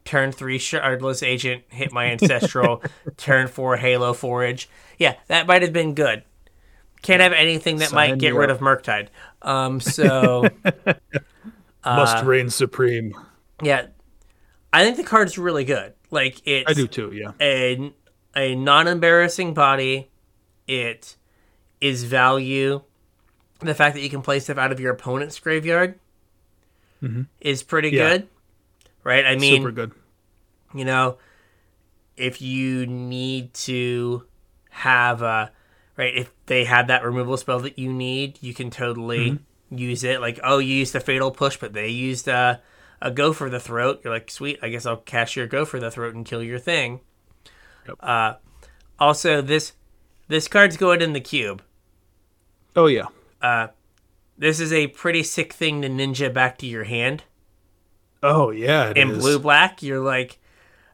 [0.07, 2.83] Turn three shardless agent hit my ancestral.
[3.19, 4.71] turn four Halo Forage.
[4.97, 6.23] Yeah, that might have been good.
[7.03, 8.57] Can't have anything that might get rid up.
[8.57, 9.09] of Murktide.
[9.43, 10.49] Um, so
[11.85, 13.15] Must reign supreme.
[13.63, 13.89] yeah,
[14.73, 15.93] I think the card's really good.
[16.11, 17.33] Like it's I do too, yeah.
[17.41, 17.93] a
[18.35, 20.09] a non-embarrassing body.
[20.67, 21.17] It
[21.81, 22.83] is value.
[23.61, 25.99] The fact that you can play stuff out of your opponent's graveyard
[27.41, 27.97] is pretty Mm-hmm.
[27.97, 28.09] Yeah.
[28.19, 28.29] good,
[29.05, 29.25] right?
[29.25, 29.93] I mean, Super good.
[30.75, 31.19] you know,
[32.17, 34.25] if you need to
[34.71, 35.53] have a
[35.97, 39.39] right, if they have that removal spell that you need, you can totally
[39.71, 40.21] use it.
[40.21, 42.61] Like, oh, you used a fatal push, but they used a
[43.01, 44.01] a go for the throat.
[44.03, 46.59] You're like, sweet, I guess I'll cast your go for the throat and kill your
[46.59, 47.01] thing.
[47.87, 47.97] Yep.
[48.01, 48.35] Uh,
[48.99, 49.73] also, this
[50.29, 51.63] this card's going in the cube.
[52.75, 53.07] Oh yeah.
[53.41, 53.69] Uh,
[54.37, 57.25] this is a pretty sick thing to ninja back to your hand.
[58.23, 58.91] Oh yeah.
[58.91, 59.19] it in is.
[59.19, 60.39] blue black, you're like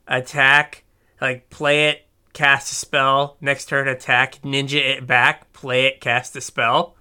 [0.06, 0.84] attack,
[1.20, 3.36] like play it, cast a spell.
[3.40, 6.96] Next turn, attack, ninja it back, play it, cast a spell.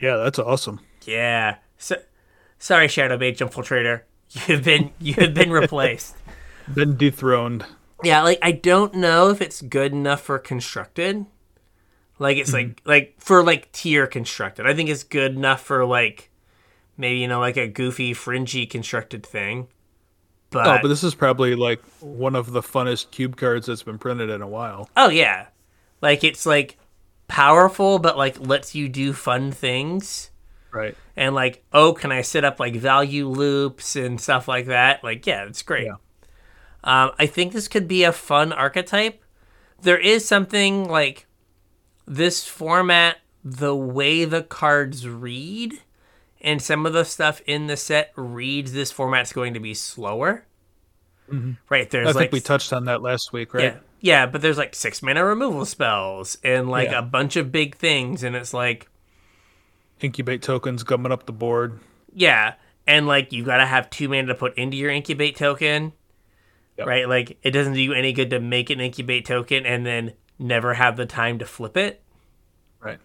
[0.00, 0.80] Yeah, that's awesome.
[1.04, 1.56] Yeah.
[1.78, 1.96] So,
[2.58, 4.02] sorry, Shadowmage Infiltrator.
[4.46, 6.16] You've been you've been replaced.
[6.74, 7.66] Been dethroned.
[8.04, 11.26] Yeah, like I don't know if it's good enough for constructed.
[12.18, 12.88] Like it's like mm-hmm.
[12.88, 14.66] like for like tier constructed.
[14.66, 16.30] I think it's good enough for like
[16.96, 19.66] maybe you know like a goofy fringy constructed thing.
[19.68, 19.68] Oh,
[20.50, 23.98] but Oh, but this is probably like one of the funnest cube cards that's been
[23.98, 24.88] printed in a while.
[24.96, 25.48] oh yeah.
[26.00, 26.78] Like it's like
[27.28, 30.30] powerful but like lets you do fun things.
[30.72, 30.96] Right.
[31.16, 35.04] And like, oh, can I set up like value loops and stuff like that?
[35.04, 35.84] Like, yeah, it's great.
[35.86, 35.96] Yeah.
[36.84, 39.22] Um, I think this could be a fun archetype.
[39.82, 41.26] There is something like
[42.06, 45.74] this format, the way the cards read,
[46.40, 50.44] and some of the stuff in the set reads this format's going to be slower.
[51.68, 51.88] Right?
[51.88, 52.16] There's Mm-hmm.
[52.16, 53.64] I like think we touched on that last week, right?
[53.64, 56.98] yeah, yeah, but there's like six mana removal spells and like Yeah.
[56.98, 58.88] a bunch of big things, and it's like
[60.02, 61.78] Incubate tokens gumming up the board.
[62.14, 62.54] Yeah,
[62.86, 65.92] and like you've gotta have two mana to put into your incubate token,
[66.78, 66.86] Yep.
[66.86, 67.08] right?
[67.08, 70.74] Like it doesn't do you any good to make an incubate token and then never
[70.74, 72.02] have the time to flip it.
[72.80, 72.98] Right.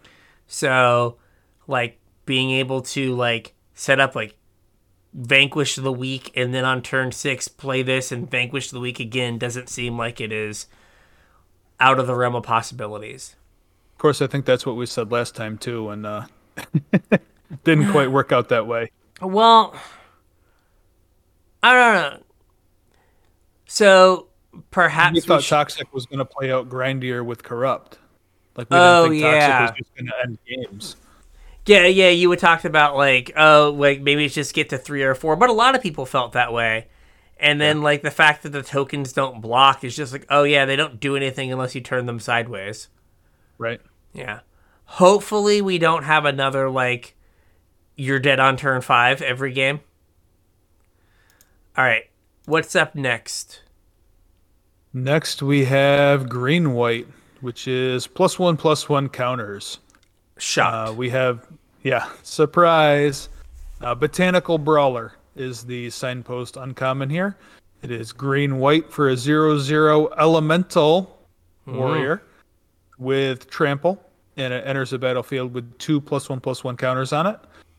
[0.46, 1.18] So,
[1.66, 4.36] like being able to like set up like
[5.14, 9.38] vanquish the weak and then on turn six play this and vanquish the weak again
[9.38, 10.66] doesn't seem like it is
[11.80, 13.36] out of the realm of possibilities.
[13.92, 16.26] Of course, I think that's what we said last time too, and uh,
[17.64, 18.90] didn't quite work out that way.
[19.20, 19.74] Well,
[21.62, 22.22] I don't know.
[23.66, 24.28] So
[24.70, 27.98] perhaps we thought sh- Toxic was going to play out grindier with Corrupt.
[28.56, 29.58] Like we Oh, didn't think yeah.
[29.58, 30.96] Toxic was just going to end games.
[31.66, 35.02] yeah, yeah, you would talked about like, oh, like maybe it's just get to three
[35.02, 36.88] or four, but a lot of people felt that way.
[37.40, 40.64] And then like the fact that the tokens don't block is just like, oh yeah,
[40.64, 42.88] they don't do anything unless you turn them sideways.
[43.58, 43.80] Right.
[44.12, 44.40] Yeah.
[44.92, 47.14] Hopefully we don't have another like
[47.94, 49.80] you're dead on turn five every game.
[51.76, 52.04] All right,
[52.46, 53.60] what's up next?
[54.94, 57.06] Next, we have Green White,
[57.42, 59.78] which is plus one plus one counters.
[60.38, 60.88] Shocked.
[60.88, 61.46] Uh, we have,
[61.82, 63.28] yeah, surprise.
[63.82, 67.36] Uh, Botanical Brawler is the signpost uncommon here.
[67.82, 71.18] It is green white for a zero zero elemental
[71.66, 72.22] warrior
[72.98, 74.02] with trample,
[74.38, 77.38] and it enters the battlefield with two plus one plus one counters on it.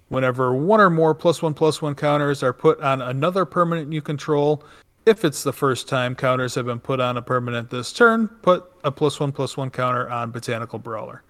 [0.09, 4.01] Whenever one or more plus one plus one counters are put on another permanent you
[4.01, 4.63] control,
[5.05, 8.65] if it's the first time counters have been put on a permanent this turn, put
[8.83, 11.23] a plus one plus one counter on Botanical Brawler.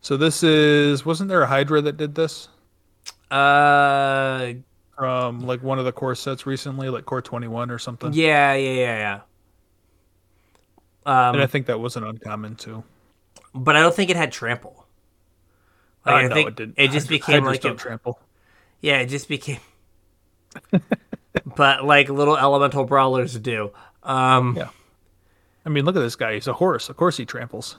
[0.00, 2.48] So this is wasn't there a Hydra that did this
[3.30, 4.52] uh
[4.96, 8.12] from like one of the core sets recently, like Core Twenty One or something?
[8.12, 9.20] Yeah, yeah, yeah, yeah.
[11.06, 12.82] Um, And I think that was an uncommon too.
[13.54, 14.86] But I don't think it had trample.
[16.04, 16.74] Like, I no, think it didn't.
[16.76, 18.20] It just became Hydras like a, trample.
[18.80, 19.60] yeah, it just became.
[21.56, 23.72] but like little elemental brawlers do.
[24.02, 24.68] Um, Yeah.
[25.66, 26.34] I mean, look at this guy.
[26.34, 26.90] He's a horse.
[26.90, 27.78] Of course he tramples.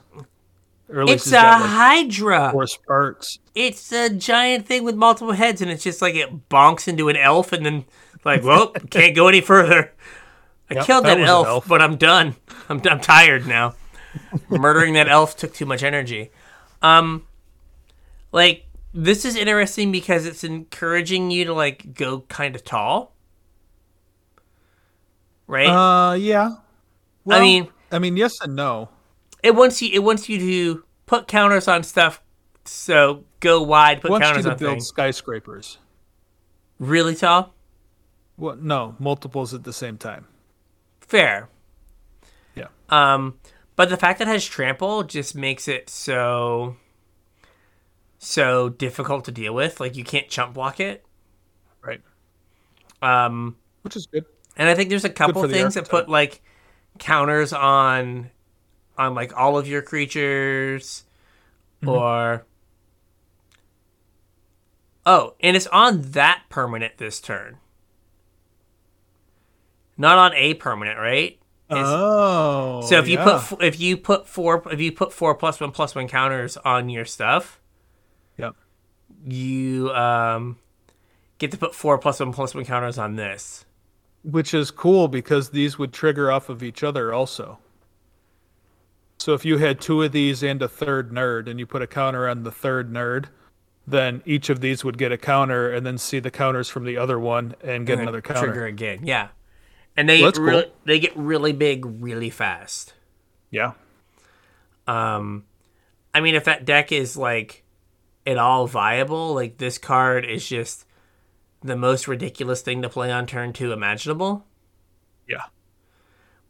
[0.88, 2.50] Or at least it's a got, like, hydra.
[2.50, 3.38] horse parts.
[3.54, 7.16] It's a giant thing with multiple heads, and it's just like it bonks into an
[7.16, 7.84] elf, and then
[8.24, 9.92] like, well, can't go any further.
[10.70, 11.68] I Yep, killed that that, elf, elf.
[11.68, 12.34] but I'm done.
[12.68, 13.74] I'm I'm tired now.
[14.48, 16.30] Murdering that elf took too much energy.
[16.82, 17.26] Um,
[18.32, 23.14] like this is interesting because it's encouraging you to like go kind of tall,
[25.46, 25.68] right?
[25.68, 26.56] Uh, yeah.
[27.24, 28.88] Well, mean- I mean, yes and no.
[29.42, 29.90] it wants you.
[29.92, 32.22] It wants you to put counters on stuff.
[32.64, 34.88] So go wide, put wants you counters to on build things.
[34.88, 35.78] skyscrapers.
[36.78, 37.54] Really tall.
[38.36, 40.26] Well, no, multiples at the same time.
[41.00, 41.48] Fair.
[42.54, 42.66] Yeah.
[42.88, 43.38] Um,
[43.76, 46.76] but the fact that it has trample just makes it so
[48.18, 49.78] so difficult to deal with.
[49.80, 51.04] Like you can't chump block it.
[51.82, 52.00] Right.
[53.02, 54.24] Um, Which is good.
[54.56, 56.40] and I think there's a couple things that put like
[56.98, 58.30] counters on
[58.98, 61.04] on like all of your creatures
[61.82, 61.90] Mm-hmm.
[61.90, 62.46] or
[65.04, 67.58] Oh, and it's on that permanent this turn.
[69.98, 71.38] Not on a permanent, right?
[71.70, 72.82] It's- oh.
[72.86, 73.42] So if you yeah.
[73.48, 76.88] put if you put four if you put four plus one plus one counters on
[76.88, 77.60] your stuff,
[78.38, 78.54] Yep.
[79.24, 80.58] you um
[81.38, 83.64] get to put four plus one plus one counters on this.
[84.22, 87.58] Which is cool because these would trigger off of each other also.
[89.18, 91.86] So if you had two of these and a third nerd and you put a
[91.86, 93.26] counter on the third nerd,
[93.86, 96.96] then each of these would get a counter and then see the counters from the
[96.96, 98.46] other one and get And another counter.
[98.46, 99.00] Trigger again.
[99.04, 99.28] Yeah.
[99.96, 100.72] And they Well, get really, cool.
[100.84, 102.94] they get really big really fast.
[103.50, 103.72] Yeah.
[104.86, 105.44] Um,
[106.14, 107.64] I mean, if that deck is like
[108.26, 110.84] at all viable, like this card is just
[111.62, 114.44] the most ridiculous thing to play on turn two imaginable.
[115.28, 115.44] Yeah.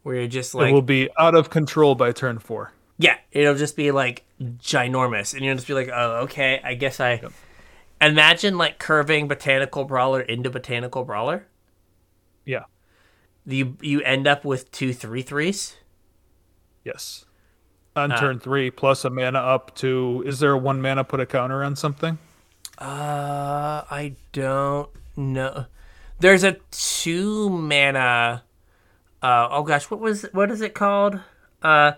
[0.02, 2.72] Where you're just like it will be out of control by turn four.
[2.98, 7.00] yeah, it'll just be like ginormous, and you'll just be like, oh, okay, I guess
[7.00, 7.20] I.
[8.00, 11.46] Imagine like curving botanical brawler into botanical brawler.
[12.44, 12.64] Yeah.
[13.46, 15.76] You you end up with two three threes.
[16.84, 17.24] Yes.
[17.94, 20.22] On Uh, turn three, plus a mana up to.
[20.26, 22.18] Is there a one mana put a counter on something?
[22.78, 25.66] Uh, I don't know.
[26.20, 28.42] There's a two mana.
[29.22, 31.20] Uh, oh gosh, what was what is it called?
[31.62, 31.92] Uh,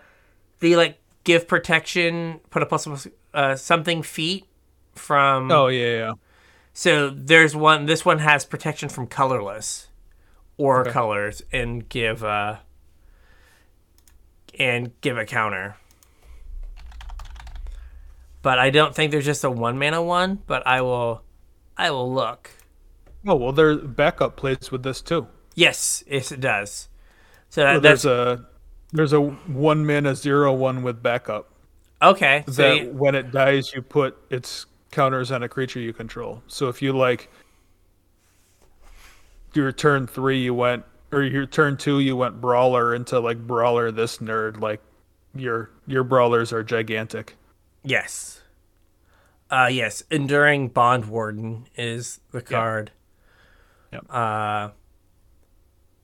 [0.61, 4.47] the like give protection, put a plus plus uh something feet
[4.95, 5.51] from.
[5.51, 6.13] Oh yeah, yeah.
[6.75, 7.87] So there's one.
[7.87, 9.88] This one has protection from colorless
[10.59, 10.91] or Okay.
[10.91, 12.61] colors, and give a
[14.59, 15.77] and give a counter.
[18.43, 20.41] But I don't think there's just a one mana one.
[20.47, 21.23] But I will,
[21.77, 22.51] I will look.
[23.27, 25.27] Oh well, their backup plays with this too.
[25.55, 26.89] Yes, yes, it does.
[27.51, 28.47] So that, that's there's a
[28.93, 31.51] there's a one mana zero one with backup
[32.01, 32.45] okay.
[32.47, 36.43] So that you- when it dies you put its counters on a creature you control.
[36.47, 37.31] So if you like
[39.59, 43.91] your turn three you went or your turn two you went brawler into like brawler
[43.91, 44.81] this nerd like
[45.35, 47.37] your your brawlers are gigantic.
[47.83, 48.41] yes,
[49.51, 50.03] uh, yes.
[50.11, 52.91] Enduring Bondwarden is the card.
[53.93, 54.05] Yep.
[54.11, 54.69] Uh,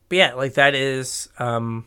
[0.08, 1.28] but yeah, like that is.
[1.38, 1.86] Um,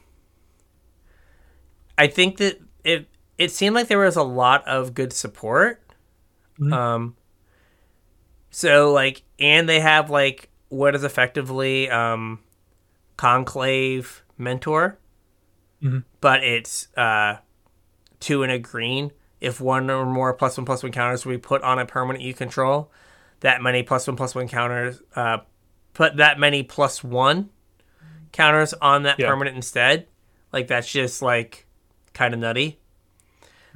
[1.97, 5.81] I think that it it seemed like there was a lot of good support.
[6.59, 6.73] Mhm.
[6.73, 7.15] Um.
[8.51, 12.39] So like, and they have like what is effectively um,
[13.15, 14.97] conclave mentor,
[15.81, 16.03] Mhm.
[16.21, 17.37] but it's uh,
[18.19, 19.11] two and a green.
[19.39, 22.33] If one or more plus one plus one counters we put on a permanent you
[22.33, 22.91] control,
[23.41, 25.39] that many plus one plus one counters, uh,
[25.93, 27.49] put that many plus one
[28.31, 29.27] counters on that Yeah.
[29.29, 30.07] permanent instead.
[30.51, 31.65] Like that's just like
[32.13, 32.79] kind of nutty.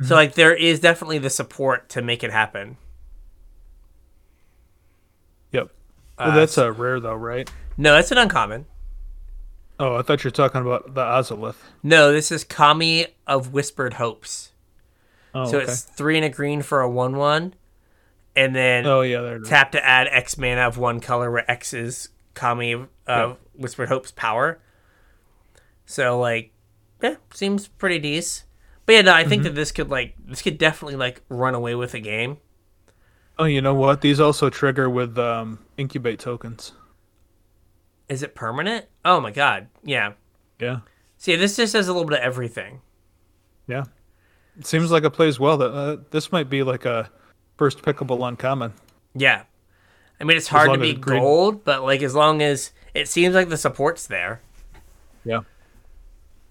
[0.04, 2.78] So like there is definitely the support to make it happen.
[5.52, 5.70] Yep.
[6.11, 7.50] Uh, well, that's a rare though, right?
[7.78, 8.66] No, that's an uncommon.
[9.80, 11.56] Oh, I thought you were talking about the Ozolith.
[11.82, 14.52] No, this is Kami of Whispered Hopes.
[15.34, 15.72] Oh, so okay.
[15.72, 17.54] it's three and a green for a one one,
[18.36, 19.50] and then Oh yeah, there it is.
[19.50, 23.34] tap to add X mana of one color, where X is Kami of Yeah.
[23.56, 24.60] Whispered Hope's power.
[25.86, 26.52] So like,
[27.02, 28.46] yeah, seems pretty decent.
[28.86, 29.30] But yeah, no, I Mm-hmm.
[29.30, 32.38] think that this could like this could definitely like run away with a game.
[33.42, 34.02] Oh, you know what?
[34.02, 36.74] These also trigger with um, incubate tokens.
[38.08, 38.86] Is it permanent?
[39.04, 40.14] Oh my god, yeah.
[40.60, 40.82] Yeah.
[41.18, 42.82] See, this just has a little bit of everything.
[43.66, 43.86] Yeah.
[44.60, 45.58] It seems like it plays well.
[45.58, 47.10] That uh, this might be like a
[47.58, 48.74] first pickable uncommon.
[49.16, 49.44] Yeah.
[50.20, 53.50] I mean, it's hard to be gold, but like as long as it seems like
[53.50, 54.42] the support's there.
[55.26, 55.40] Yeah.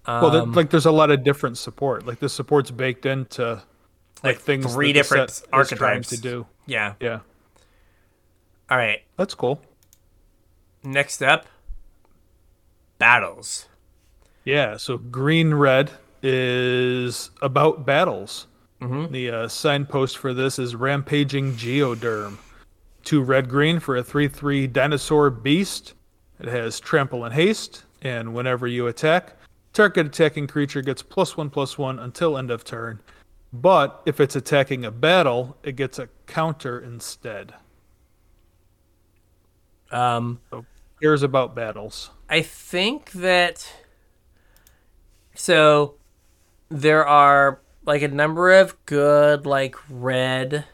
[0.05, 2.05] Um, Well, there- like there's a lot of different support.
[2.05, 3.63] Like the support's baked into
[4.23, 6.47] like, like things three different archetypes to do.
[6.71, 6.93] Yeah.
[7.01, 7.19] Yeah,
[8.69, 9.01] All right.
[9.17, 9.61] that's cool.
[10.83, 11.45] Next up,
[12.97, 13.67] battles.
[14.45, 14.77] Yeah.
[14.77, 15.91] So green red
[16.23, 18.47] is about battles.
[18.79, 19.11] Mhm.
[19.11, 22.37] The uh, signpost for this is rampaging geoderm.
[23.03, 25.93] Two red green for a three three dinosaur beast.
[26.39, 29.35] It has trample and haste, and whenever you attack,
[29.73, 33.01] target attacking creature gets plus one plus one until end of turn.
[33.53, 37.53] But if it's attacking a battle, it gets a counter instead.
[39.91, 40.39] Um,
[41.01, 42.11] Here's about battles.
[42.29, 43.73] I think that
[45.35, 45.95] so
[46.69, 50.65] there are like a number of good like red,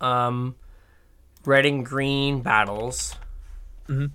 [0.00, 0.56] um,
[1.46, 3.14] red and green battles.
[3.88, 4.10] Mhm.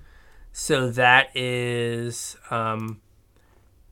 [0.52, 3.02] So that is um,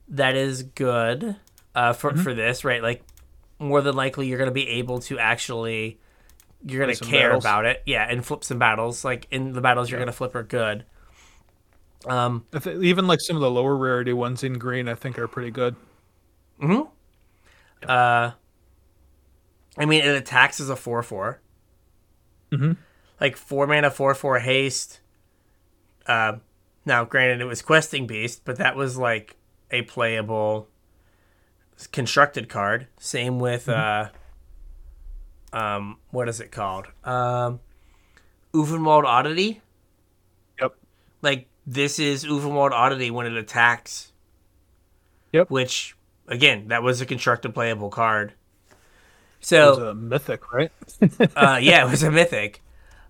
[0.07, 1.38] that is good
[1.73, 2.84] uh, for for this right.
[2.84, 3.03] Like
[3.60, 5.99] more than likely you're gonna be able to actually
[6.66, 7.43] you're gonna care battles.
[7.43, 7.84] about it.
[7.86, 9.03] Yeah, and flip some battles.
[9.06, 10.86] Like in the battles you're gonna flip are good.
[12.08, 15.18] Um, I thi- even like some of the lower rarity ones in green, I think
[15.18, 15.76] are pretty good.
[16.60, 16.82] hmm
[17.88, 18.32] Uh,
[19.78, 21.41] I mean, it attacks as a four four.
[22.51, 22.78] Mhm.
[23.20, 24.99] Like four mana, four four haste,
[26.08, 26.38] Uh,
[26.86, 29.36] now, granted, it was Questing Beast, but that was like
[29.72, 30.68] a playable
[31.91, 32.88] constructed card.
[32.99, 34.09] Same with uh,
[35.53, 36.88] um, what is it called?
[37.03, 37.59] Um,
[38.53, 39.61] Ulvenwald Oddity.
[40.61, 40.76] Yep.
[41.21, 44.11] Like this is Ulvenwald Oddity when it attacks.
[45.32, 45.49] Yep.
[45.49, 45.95] Which
[46.28, 48.34] again, that was a constructed playable card.
[48.71, 48.76] It
[49.41, 50.71] So was a mythic, right?
[51.36, 52.61] uh, yeah, it was a mythic.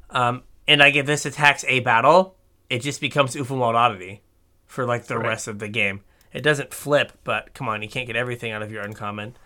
[0.09, 2.35] Um, and like if this attacks a battle,
[2.69, 4.21] it just becomes Ulvenwald Oddity
[4.65, 5.27] for like the Right.
[5.29, 6.01] rest of the game.
[6.35, 9.35] It doesn't flip, but come on, you can't get everything out of your uncommon.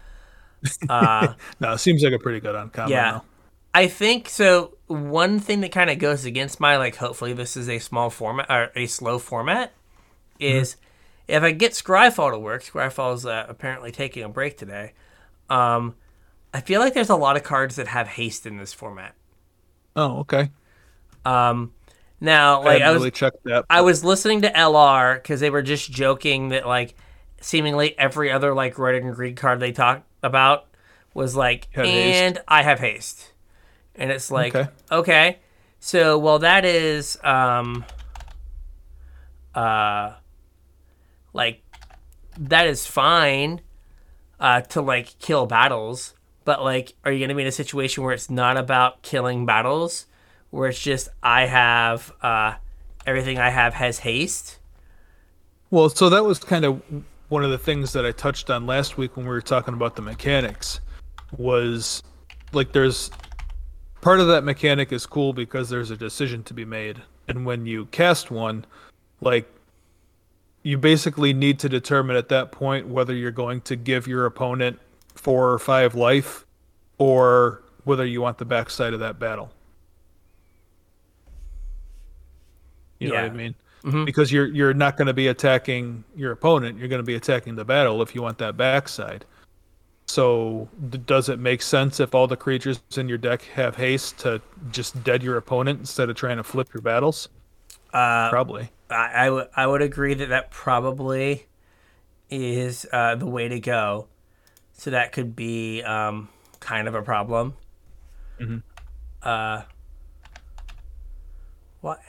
[0.89, 2.91] Uh, no, it seems like a pretty good uncommon.
[2.91, 3.11] Yeah.
[3.13, 3.21] though.
[3.73, 4.75] I think so.
[4.87, 8.47] One thing that kind of goes against my like, hopefully this is a small format
[8.49, 9.71] or a slow format,
[10.37, 10.75] is
[11.29, 12.63] if I get Scryfall to work.
[12.63, 14.91] Scryfall's uh, apparently taking a break today.
[15.49, 15.95] Um,
[16.53, 19.15] I feel like there's a lot of cards that have haste in this format.
[19.95, 20.49] Oh, okay.
[21.23, 21.71] Um,
[22.21, 23.65] now, I like hadn't I was, really checked that.
[23.69, 26.95] I was listening to LR because they were just joking that like
[27.41, 30.65] seemingly every other like red and green card they talked about
[31.13, 32.21] was like, Had haste.
[32.21, 33.31] and I have haste,
[33.95, 34.69] and it's like, Okay.
[34.91, 35.39] okay,
[35.79, 37.85] so well that is um,
[39.55, 40.13] uh,
[41.33, 41.63] like
[42.37, 43.61] that is fine,
[44.39, 46.13] uh, to like kill battles,
[46.45, 50.05] but like, are you gonna be in a situation where it's not about killing battles,
[50.51, 52.55] where it's just I have uh
[53.05, 54.59] everything I have has haste.
[55.71, 56.81] Well, so that was kind of
[57.29, 59.95] one of the things that I touched on last week when we were talking about
[59.95, 60.81] the mechanics
[61.37, 62.01] was
[62.53, 63.11] like there's
[64.01, 67.01] part of that mechanic is cool because there's a decision to be made.
[67.27, 68.65] And when you cast one,
[69.21, 69.47] like
[70.63, 74.79] you basically need to determine at that point whether you're going to give your opponent
[75.13, 76.45] four or five life
[76.97, 79.51] or whether you want the backside of that battle.
[82.99, 83.33] You know what I Yeah.
[83.33, 83.55] mean?
[83.83, 84.05] Mhm.
[84.05, 86.77] Because you're you're not going to be attacking your opponent.
[86.77, 89.25] You're going to be attacking the battle if you want that backside.
[90.07, 90.67] So
[91.05, 94.41] does it make sense if all the creatures in your deck have haste to
[94.71, 97.29] just dead your opponent instead of trying to flip your battles?
[97.93, 98.69] Uh, Probably.
[98.89, 101.45] I, I, w- I would agree that that probably
[102.29, 104.07] is uh, the way to go.
[104.73, 106.27] So that could be um,
[106.59, 107.53] kind of a problem.
[108.41, 108.63] Mhm.
[109.21, 109.61] Uh,
[111.81, 111.99] what?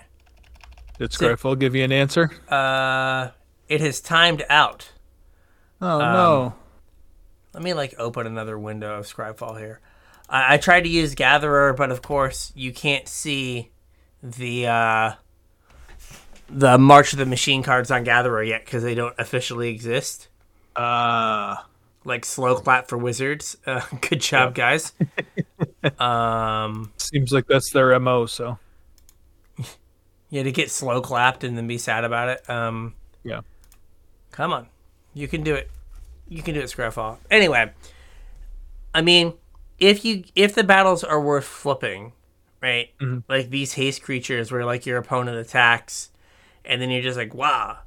[1.00, 2.30] Did Scryfall give you an answer?
[2.46, 3.30] Uh,
[3.68, 4.92] it has timed out.
[5.80, 6.54] Oh Um, no.
[7.54, 9.80] Let me like open another window of Scryfall here.
[10.28, 13.70] I, I tried to use Gatherer, but of course you can't see
[14.22, 15.12] the uh,
[16.50, 20.28] the March of the Machine cards on Gatherer yet because they don't officially exist.
[20.76, 21.56] Uh
[22.04, 23.56] Like slow clap for wizards.
[23.66, 24.92] Uh, good job, guys.
[25.98, 28.58] um, seems like that's their MO, so
[30.30, 32.48] yeah, to get slow clapped and then be sad about it.
[32.48, 33.40] Um, yeah.
[34.30, 34.68] Come on.
[35.12, 35.70] You can do it.
[36.28, 37.18] You can do it, Scryfall.
[37.30, 37.72] Anyway,
[38.94, 39.34] I mean,
[39.78, 42.12] if you if the battles are worth flipping,
[42.62, 42.90] right?
[43.00, 43.24] Mhm.
[43.28, 46.10] Like these haste creatures where like your opponent attacks
[46.64, 47.78] and then you're just like, wow,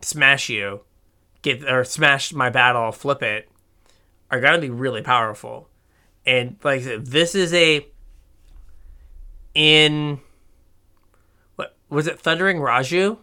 [0.00, 0.80] smash you,
[1.42, 3.48] get or smash my battle, flip it,
[4.30, 5.68] are gonna be really powerful.
[6.26, 7.86] And like I said, this is a
[9.54, 10.20] in
[11.88, 13.18] was it Thundering Raiju?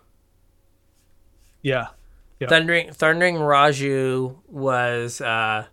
[1.62, 1.88] Yeah.
[2.40, 2.48] Yeah.
[2.48, 5.66] Thundering Thundering Raiju was uh,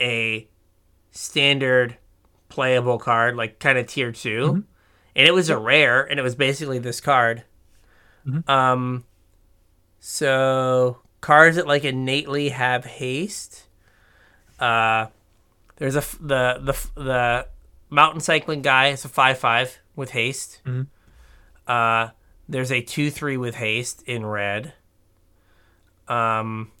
[0.00, 0.48] a
[1.10, 1.96] standard
[2.48, 4.64] playable card, like kind of tier 2
[5.16, 7.44] and it was a rare, and it was basically this card.
[8.46, 9.04] Um,
[9.98, 13.66] so cards that like innately have haste.
[14.58, 15.06] Uh,
[15.76, 17.46] there's a f- the the f- the
[17.88, 20.60] mountain cycling guy is a five five with haste.
[20.66, 20.86] Mhm.
[21.70, 22.10] Uh,
[22.48, 24.72] there's a two three with haste in red.
[26.08, 26.72] Um,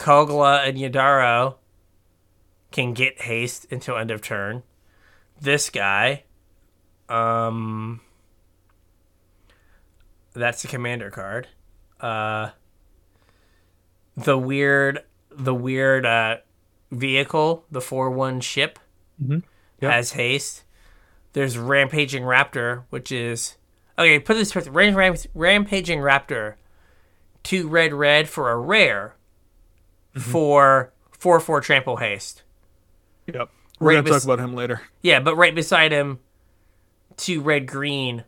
[0.00, 1.54] Kogla and Yidaro
[2.72, 4.64] can get haste until end of turn.
[5.40, 6.24] This guy,
[7.08, 8.00] um,
[10.32, 11.46] that's the commander card.
[12.00, 12.50] Uh,
[14.16, 16.38] the weird, the weird uh,
[16.90, 18.80] vehicle, the four one ship,
[19.22, 19.44] Mhm.
[19.80, 19.92] Yep.
[19.92, 20.64] has haste.
[21.32, 23.56] There's rampaging raptor, which is
[23.98, 24.18] okay.
[24.18, 26.54] Put this with Ram, ram, rampaging raptor,
[27.42, 29.16] two red red for a rare,
[30.14, 32.42] for four four trample haste.
[33.26, 33.50] Yep.
[33.80, 34.82] We're Right gonna talk about him later.
[35.02, 36.20] Yeah, but right beside him,
[37.16, 38.24] two red green.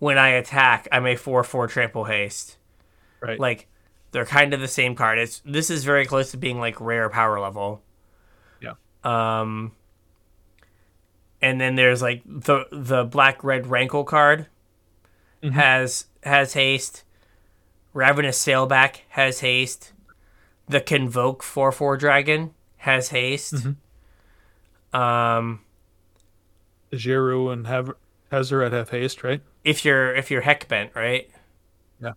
[0.00, 2.56] When I attack, I'm a four four trample haste.
[3.20, 3.38] Right.
[3.38, 3.68] Like
[4.12, 5.18] they're kind of the same card.
[5.18, 7.82] It's this is very close to being like rare power level.
[8.60, 8.74] Yeah.
[9.04, 9.72] Um.
[11.40, 14.46] And then there's like the the black red rankle card,
[15.42, 17.04] has has haste.
[17.94, 19.92] Ravenous Sailback has haste.
[20.68, 23.66] The Convoke 4 4 Dragon has haste.
[24.92, 25.60] Um,
[26.92, 27.94] Djeru and Hav-
[28.32, 29.40] Hazoret have haste, right?
[29.64, 31.30] if you're if you're heck bent, right?
[32.00, 32.12] Yeah.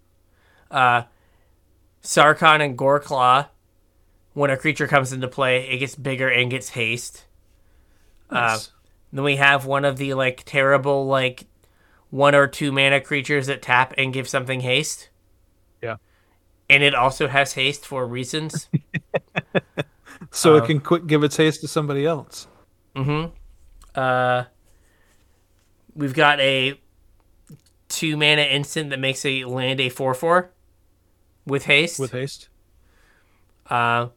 [0.70, 1.04] Uh,
[2.04, 3.48] Sarkon and Goreclaw,
[4.34, 7.26] when a creature comes into play, it gets bigger and gets haste.
[8.32, 8.72] Nice.
[9.12, 11.46] Then we have one of the like terrible like
[12.12, 15.09] one or two mana creatures that tap and give something haste,
[15.82, 15.95] yeah.
[16.70, 18.70] and it also has haste for reasons.
[20.32, 22.47] So uh, it can quick give its haste to somebody else.
[23.95, 24.45] uh,
[25.95, 26.80] we've got a
[27.89, 30.51] two mana instant that makes a land a four four
[31.45, 31.99] with haste.
[31.99, 32.49] With haste.
[33.70, 34.07] Uh,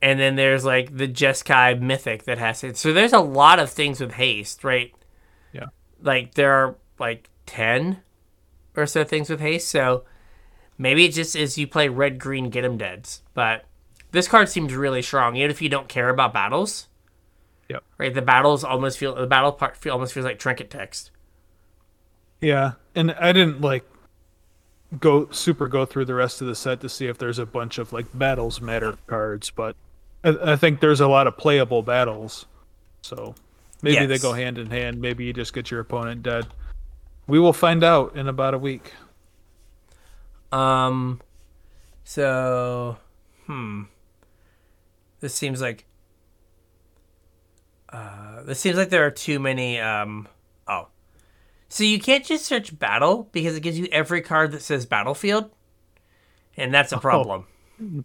[0.00, 2.76] and then there's like the Jeskai mythic that has it.
[2.76, 4.92] So there's a lot of things with haste, right?
[5.52, 5.66] Yeah.
[6.00, 7.98] Like there are like 10
[8.74, 9.68] or so things with haste.
[9.68, 10.04] So
[10.78, 13.22] maybe it just is you play red, green, get them deads.
[13.34, 13.66] But
[14.12, 16.88] this card seems really strong, even if you don't care about battles.
[17.68, 17.84] Yep.
[17.98, 18.14] Right?
[18.14, 21.10] The battles almost feel, the battle part feel, almost feels like trinket text.
[22.40, 23.84] Yeah, and I didn't like
[24.98, 27.78] go super go through the rest of the set to see if there's a bunch
[27.78, 29.76] of like battles matter cards, but
[30.24, 32.46] I, I think there's a lot of playable battles.
[33.02, 33.34] So
[33.80, 35.00] maybe they go hand in hand.
[35.00, 36.46] Maybe you just get your opponent dead.
[37.26, 38.92] We will find out in about a week.
[40.50, 41.20] Um,
[42.04, 42.98] so,
[43.46, 43.84] hmm.
[45.20, 45.86] This seems like.
[47.88, 49.78] Uh, this seems like there are too many.
[49.78, 50.26] Um,
[50.66, 50.88] oh,
[51.68, 55.50] so you can't just search battle because it gives you every card that says battlefield,
[56.56, 57.46] and that's a problem.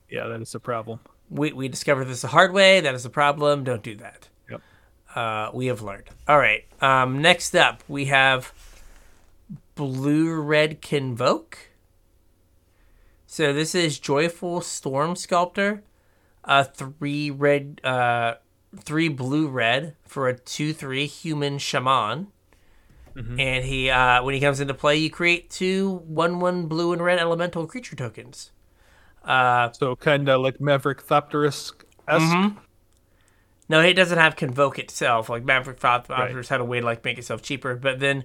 [0.10, 1.00] Yeah, that is a problem.
[1.30, 2.82] We we discovered this the hard way.
[2.82, 3.64] That is a problem.
[3.64, 4.30] Don't do that.
[4.50, 4.62] Yep.
[5.16, 6.10] Uh, we have learned.
[6.28, 6.66] All right.
[6.82, 8.54] Um, next up, we have
[9.78, 11.70] Blue Red Convoke.
[13.28, 15.84] So this is Joyful Stormsculptor,
[16.44, 18.36] a three red, uh,
[18.76, 22.28] three blue red for a two three human shaman.
[23.40, 27.02] And he, uh, when he comes into play, you create two one one blue and
[27.04, 28.52] red elemental creature tokens.
[29.24, 31.74] Uh, So kind of like Maverick Thopterist
[32.08, 32.58] esque.
[33.70, 35.30] No, it doesn't have convoke itself.
[35.30, 37.76] Like Maverick Thopterist had a way to like make itself cheaper.
[37.76, 38.24] But then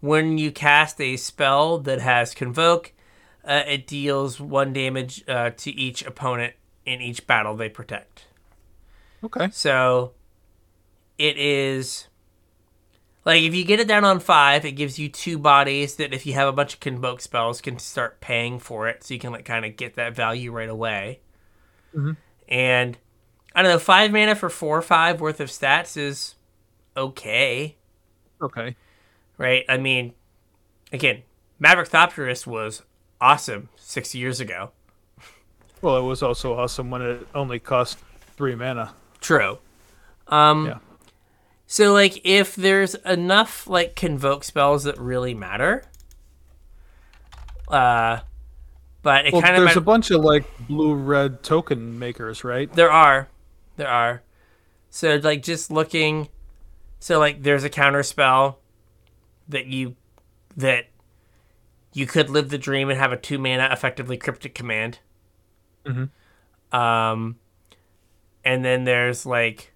[0.00, 2.92] when you cast a spell that has convoke,
[3.44, 8.24] uh, it deals one damage uh, to each opponent in each battle they protect.
[9.22, 9.48] Okay.
[9.52, 10.12] So
[11.18, 12.08] it is
[13.24, 16.24] like if you get it down on five, it gives you two bodies that if
[16.26, 19.32] you have a bunch of convoke spells can start paying for it, so you can
[19.32, 21.20] like kind of get that value right away.
[22.48, 22.96] And
[23.54, 26.36] I don't know, five mana for four or five worth of stats is
[26.96, 27.76] okay,
[28.42, 28.74] Okay.
[29.40, 29.64] Right?
[29.68, 30.12] I mean,
[30.92, 31.22] again,
[31.58, 32.82] Maverick Thopterist was
[33.20, 34.70] awesome six years ago.
[35.82, 37.98] Well, it was also awesome when it only cost
[38.36, 38.94] three mana.
[39.20, 39.58] True.
[40.28, 40.78] Um, Yeah.
[41.66, 45.84] So like if there's enough like convoke spells that really matter,
[47.68, 48.20] uh,
[49.02, 52.70] but it Well, kind of there's a bunch of like blue red token makers, right?
[52.74, 53.28] there are,
[53.76, 54.22] there are.
[54.90, 56.28] So like just looking,
[56.98, 58.59] so like there's a counter spell
[59.50, 59.96] that you
[60.56, 60.86] that
[61.92, 64.98] you could live the dream and have a two mana effectively cryptic command.
[65.84, 66.10] Mhm.
[66.72, 67.36] Um,
[68.44, 69.72] and then there's like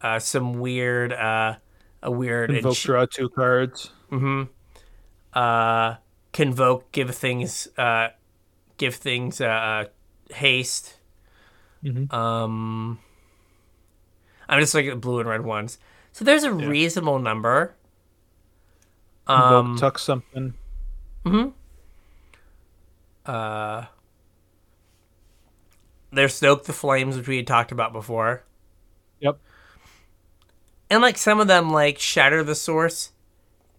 [0.00, 1.56] uh, some weird uh,
[2.02, 3.90] a weird Invoke ench- draw two cards.
[4.10, 4.44] Mm-hmm.
[5.32, 5.96] uh,
[6.32, 8.08] convoke, give things, uh,
[8.76, 9.84] give things uh, uh,
[10.32, 10.98] haste.
[11.82, 12.12] Mhm.
[12.12, 13.00] Um,
[14.48, 15.78] I'm just looking at the blue and red ones.
[16.12, 17.74] So there's a reasonable number.
[19.26, 20.54] Um, tuck something.
[23.26, 23.84] uh,
[26.12, 28.44] there's stoke the flames, which we had talked about before,
[29.20, 29.38] Yep.
[30.90, 33.12] and like some of them, like shatter the source.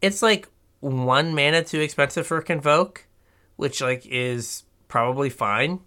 [0.02, 0.48] It's like
[0.80, 3.08] one mana too expensive for convoke,
[3.56, 5.80] which like is probably fine.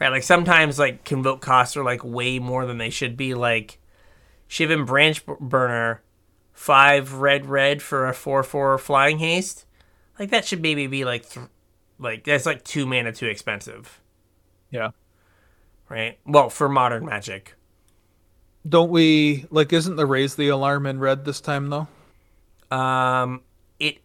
[0.00, 3.34] Right, like sometimes like convoke costs are like way more than they should be.
[3.34, 3.78] Like
[4.48, 6.02] Shivan Branch Burner,
[6.62, 9.64] five red red for a four four flying haste.
[10.18, 11.46] Like that should maybe be like, th-
[11.98, 14.00] like that's like two mana too expensive,
[14.70, 14.90] Yeah.
[15.88, 16.18] right?
[16.24, 17.54] Well, for modern magic,
[18.68, 19.72] Don't we like?
[19.72, 21.88] Isn't the raise the alarm in red this time though?
[22.76, 23.40] um,
[23.80, 23.98] it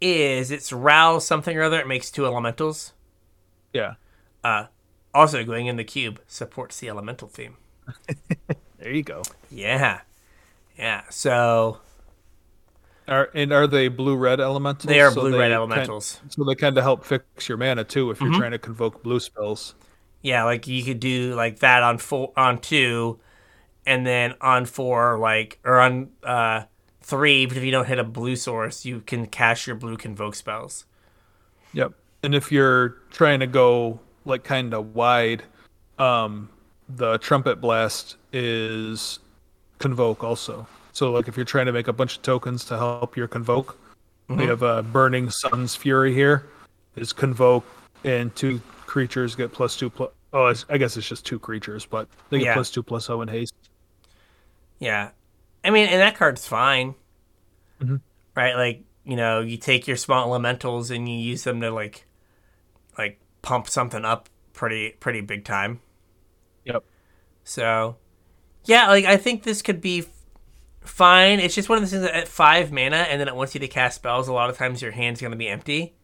[0.00, 0.50] is.
[0.50, 1.80] It's rouse something or other.
[1.80, 2.92] It makes two elementals.
[3.72, 3.94] Yeah.
[4.44, 4.66] Uh,
[5.14, 7.56] also going in the cube supports the elemental theme.
[8.78, 9.22] There you go.
[9.50, 10.02] Yeah.
[10.78, 11.02] Yeah.
[11.10, 11.80] So
[13.08, 14.84] Are and are they blue red elementals?
[14.88, 16.20] They are So blue red elementals.
[16.28, 18.38] so they kind of help fix your mana too if you're Mm-hmm.
[18.38, 19.74] trying to convoke blue spells.
[20.22, 23.20] Yeah, like you could do like that on four on two,
[23.86, 26.64] and then on four like or on uh
[27.02, 27.46] three.
[27.46, 30.86] But if you don't hit a blue source, you can cast your blue convoke spells.
[31.72, 31.92] Yep.
[32.22, 35.44] And if you're trying to go like kind of wide,
[35.98, 36.50] um,
[36.88, 39.20] the trumpet blast is
[39.78, 40.66] convoke also.
[40.92, 43.78] So like if you're trying to make a bunch of tokens to help your convoke,
[44.28, 46.46] we have uh, burning sun's fury here
[46.96, 47.64] is convoke,
[48.04, 50.10] and two creatures get plus two plus.
[50.32, 52.54] Oh, I guess it's just two creatures, but they get Yeah.
[52.54, 53.54] plus two plus zero in haste.
[54.78, 55.10] Yeah,
[55.64, 56.94] I mean, and that card's fine,
[57.80, 58.00] Mhm.
[58.36, 58.54] right?
[58.54, 62.04] Like you know, you take your small elementals and you use them to like,
[62.98, 65.80] like pump something up pretty pretty big time.
[66.64, 66.84] Yep.
[67.44, 67.96] So,
[68.68, 70.04] yeah, like I think this could be
[70.82, 71.40] fine.
[71.40, 73.60] It's just one of those things that at five mana, and then it wants you
[73.60, 74.28] to cast spells.
[74.28, 75.94] A lot of times, your hand's going to be empty,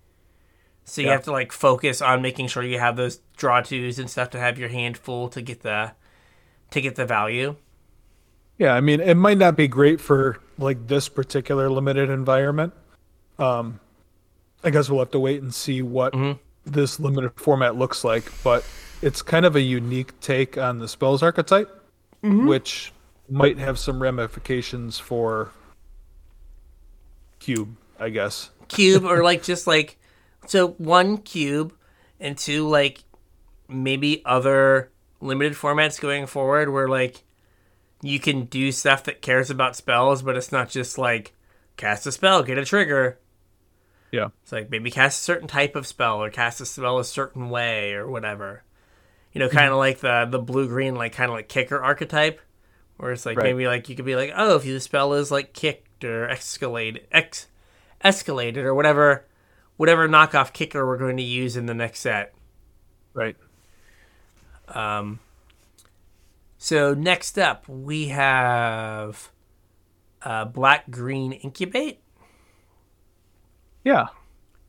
[0.85, 1.13] so you Yeah.
[1.15, 4.39] have to like focus on making sure you have those draw twos and stuff to
[4.41, 5.93] have your hand full to get the
[6.71, 7.57] to get the value.
[8.59, 12.73] Yeah, I mean, it might not be great for like this particular limited environment.
[13.39, 13.81] Um,
[14.63, 16.15] I guess we'll have to wait and see what
[16.65, 18.65] this limited format looks like, but
[19.03, 21.84] it's kind of a unique take on the spells archetype,
[22.25, 22.47] Mm-hmm.
[22.47, 22.91] which
[23.29, 25.51] might have some ramifications for
[27.39, 28.51] cube, I guess.
[28.69, 29.99] cube or like just like
[30.47, 31.75] so one cube
[32.21, 33.05] and two like
[33.69, 37.25] maybe other limited formats going forward where like
[38.03, 41.35] you can do stuff that cares about spells but it's not just like
[41.77, 43.19] cast a spell get a trigger
[44.13, 44.29] Yeah.
[44.43, 47.49] it's like maybe cast a certain type of spell or cast a spell a certain
[47.49, 48.65] way or whatever
[49.35, 52.41] you know kind of like the the blue green like kind of like kicker archetype
[52.97, 53.45] where it's like Right.
[53.45, 57.03] maybe like you could be like oh if the spell is like kicked or escalated
[57.13, 57.49] ex
[58.05, 59.27] escalated or whatever
[59.77, 62.33] whatever knockoff kicker we're going to use in the next set
[63.13, 63.37] Right.
[64.69, 65.19] um
[66.59, 69.31] so next up we have
[70.23, 72.01] uh black green incubate
[73.85, 74.07] Yeah.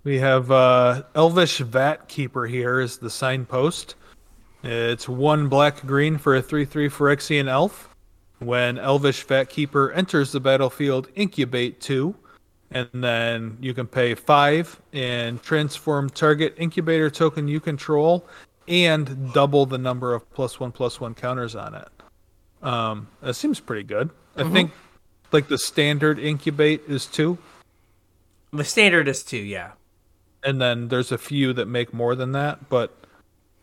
[0.03, 3.95] We have uh, Elvish Vatkeeper here is the signpost.
[4.65, 7.89] It's one black green for a 3 3 Phyrexian elf.
[8.39, 12.15] When Elvish Vatkeeper enters the battlefield, incubate two.
[12.71, 18.27] And then you can pay five and transform target incubator token you control
[18.67, 21.87] and double the number of plus one plus one counters on it.
[22.61, 24.09] Um, that seems pretty good.
[24.35, 24.71] I think
[25.31, 27.37] like the standard incubate is two.
[28.51, 29.71] the standard is two yeah
[30.43, 33.04] and then there's a few that make more than that but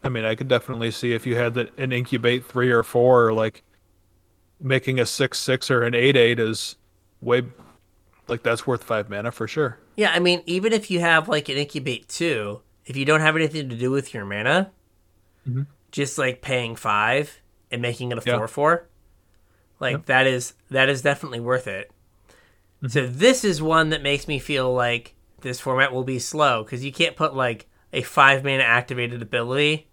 [0.05, 3.33] i mean i could definitely see if you had the, an incubate three or four
[3.33, 3.63] like
[4.61, 6.77] making a six six or an eight eight is
[7.21, 7.43] way
[8.29, 9.79] like that's worth five mana for sure.
[9.97, 13.37] Yeah i mean even if you have like an incubate two if you don't have
[13.37, 14.71] anything to do with your mana
[15.49, 15.63] mm-hmm.
[15.91, 17.41] just like paying five
[17.71, 18.39] and making it a Yeah.
[18.39, 18.89] four four
[19.83, 21.91] like that is that is definitely worth it.
[22.87, 23.19] So mm-hmm.
[23.19, 26.93] this is one that makes me feel like this format will be slow because you
[26.93, 29.89] can't put like a five mana activated ability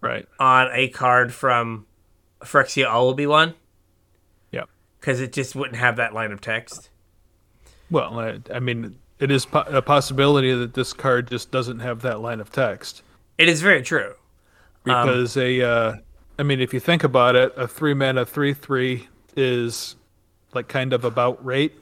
[0.00, 0.26] right.
[0.38, 1.86] on a card from
[2.40, 3.54] Phyrexia All will be one.
[4.50, 4.64] Yeah
[5.00, 6.90] because it just wouldn't have that line of text.
[7.90, 12.00] well i, I mean it is po- a possibility that this card just doesn't have
[12.02, 13.02] that line of text.
[13.36, 14.14] It is very true.
[14.84, 15.96] because a uh
[16.38, 19.96] i mean if you think about it a three mana three three is
[20.54, 21.74] like kind of about rate.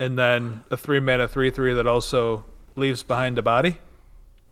[0.00, 2.44] And then a three mana three three that also
[2.76, 3.78] leaves behind a body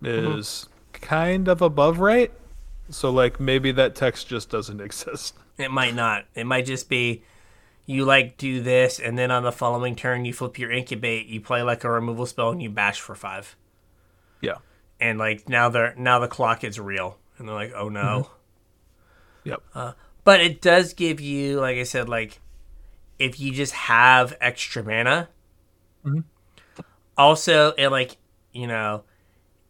[0.03, 0.69] is
[1.01, 2.33] kind of above right.
[2.91, 6.27] so like maybe that text just doesn't exist It might not.
[6.35, 7.23] It might just be
[7.87, 11.41] you like do this, and then on the following turn you flip your incubate, you
[11.41, 13.57] play like a removal spell, and you bash for five.
[14.41, 14.57] yeah
[15.01, 18.01] And like now they're now the clock is real, and they're like, oh no.
[18.01, 19.49] Mm-hmm.
[19.51, 19.93] yep uh,
[20.25, 22.41] But it does give you, like I said, like
[23.19, 25.29] if you just have extra mana.
[26.05, 26.21] Mm-hmm.
[27.17, 28.17] Also, and like
[28.53, 29.05] you know,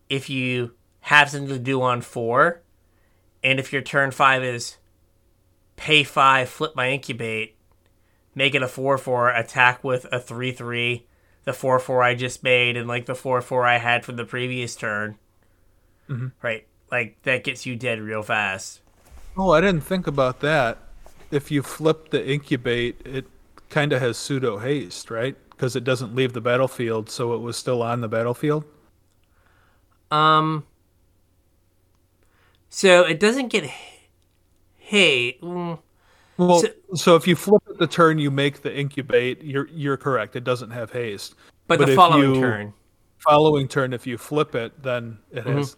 [0.09, 0.73] if you
[1.07, 2.63] have something to do on four,
[3.43, 4.77] and if your turn five is
[5.77, 7.57] pay five, flip my incubate,
[8.35, 11.07] make it a four four, attack with a three three,
[11.45, 14.25] the four four I just made, and like the four four I had from the
[14.25, 15.17] previous turn.
[16.43, 18.81] Right, like that gets you dead real fast.
[19.37, 20.79] oh i didn't think about that
[21.31, 23.27] if you flip the incubate it
[23.69, 27.57] kind of has pseudo haste right because it doesn't leave the battlefield so it was
[27.57, 28.65] still on the battlefield
[30.11, 30.65] Um.
[32.69, 33.71] So it doesn't get
[34.79, 35.39] hey.
[35.43, 35.79] mm,
[36.37, 39.97] Well, so, so, if you flip it the turn you make the incubate, you're you're
[39.97, 40.37] correct.
[40.37, 41.35] It doesn't have haste.
[41.67, 42.75] But, but the following you, turn,
[43.19, 45.59] following turn, if you flip it, then it mm-hmm.
[45.59, 45.77] has.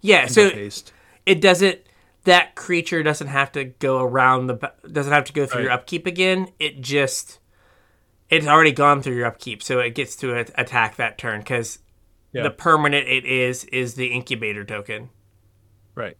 [0.00, 0.92] Yeah, so haste.
[1.24, 1.80] it doesn't.
[2.24, 4.72] That creature doesn't have to go around the.
[4.90, 5.64] Doesn't have to go through right.
[5.64, 6.48] your upkeep again.
[6.58, 7.38] It just.
[8.28, 11.78] It's already gone through your upkeep, so it gets to attack that turn because
[12.32, 12.42] yeah.
[12.42, 15.10] the permanent it is is the incubator token.
[15.94, 16.16] Right.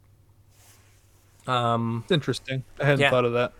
[1.47, 2.64] Um, it's interesting.
[2.80, 3.11] I hadn't yeah.
[3.11, 3.53] thought of that.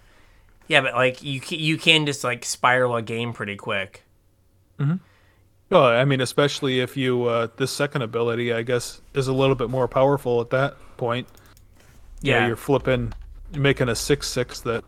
[0.69, 4.03] Yeah, but like you you can just like spiral a game pretty quick.
[4.79, 4.97] Mm-hmm.
[5.71, 9.55] Well, I mean, especially if you uh, this second ability, I guess, is a little
[9.55, 11.29] bit more powerful at that point.
[12.21, 13.13] Yeah, yeah you're flipping,
[13.53, 14.85] you're making a six six that.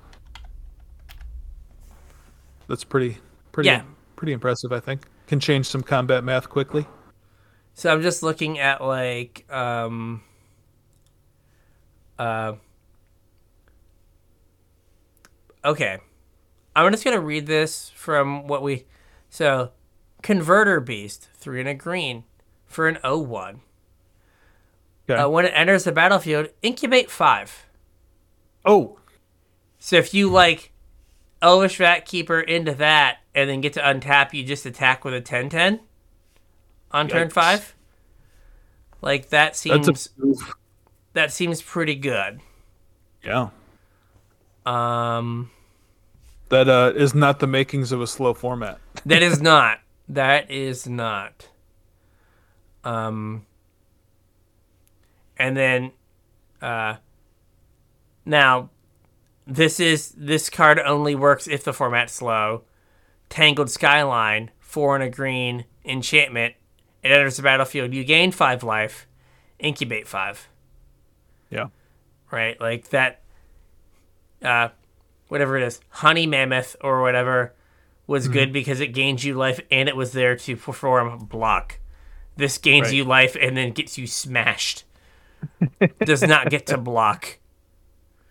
[2.69, 3.19] That's pretty
[3.53, 3.83] pretty yeah.
[4.17, 4.73] pretty impressive.
[4.73, 6.87] I think can change some combat math quickly.
[7.75, 10.23] So I'm just looking at like um.
[12.19, 12.55] Uh,
[15.65, 15.99] okay.
[16.77, 18.87] I'm just gonna read this from what we
[19.31, 19.73] so
[20.23, 22.25] converter beast three and a green
[22.67, 23.61] for an O one.
[25.09, 25.21] Okay.
[25.21, 27.67] Uh, when it enters the battlefield, incubate five.
[28.65, 28.99] Oh.
[29.79, 30.73] So if you like
[31.41, 35.49] Elvish Vatkeeper into that and then get to untap, you just attack with a 10
[35.49, 35.81] 10
[36.91, 37.13] on Yikes.
[37.13, 37.75] turn five.
[39.01, 40.11] Like that seems
[41.15, 42.41] that seems pretty good.
[43.23, 43.51] Yeah.
[44.69, 45.51] Um,
[46.51, 48.79] that uh, is not the makings of a slow format.
[49.07, 49.81] that is not.
[50.09, 51.49] That is not.
[52.85, 53.47] Um,
[55.39, 55.93] and then,
[56.61, 56.97] uh,
[58.27, 58.69] now,
[59.47, 62.65] this is this card only works if the format's slow.
[63.31, 66.55] Tangled Skyline, four and a green enchantment.
[67.03, 67.95] It enters the battlefield.
[67.95, 69.07] You gain five life,
[69.59, 70.49] incubate five.
[71.51, 71.69] Yeah.
[72.31, 73.23] Right, like that
[74.43, 74.69] uh,
[75.29, 77.55] whatever it is, honey mammoth or whatever,
[78.07, 78.33] was mm-hmm.
[78.33, 81.79] good because it gains you life and it was there to perform block.
[82.37, 82.95] This gains right.
[82.95, 84.85] you life and then gets you smashed.
[86.05, 87.39] Does not get to block.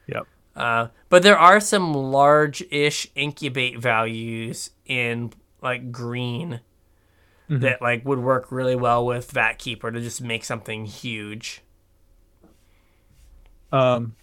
[0.07, 0.27] Yep.
[0.55, 5.31] Uh, but there are some large-ish incubate values in
[5.61, 6.61] like green
[7.49, 7.61] mm-hmm.
[7.61, 11.61] that like would work really well with Vatkeeper to just make something huge.
[13.71, 14.15] Um,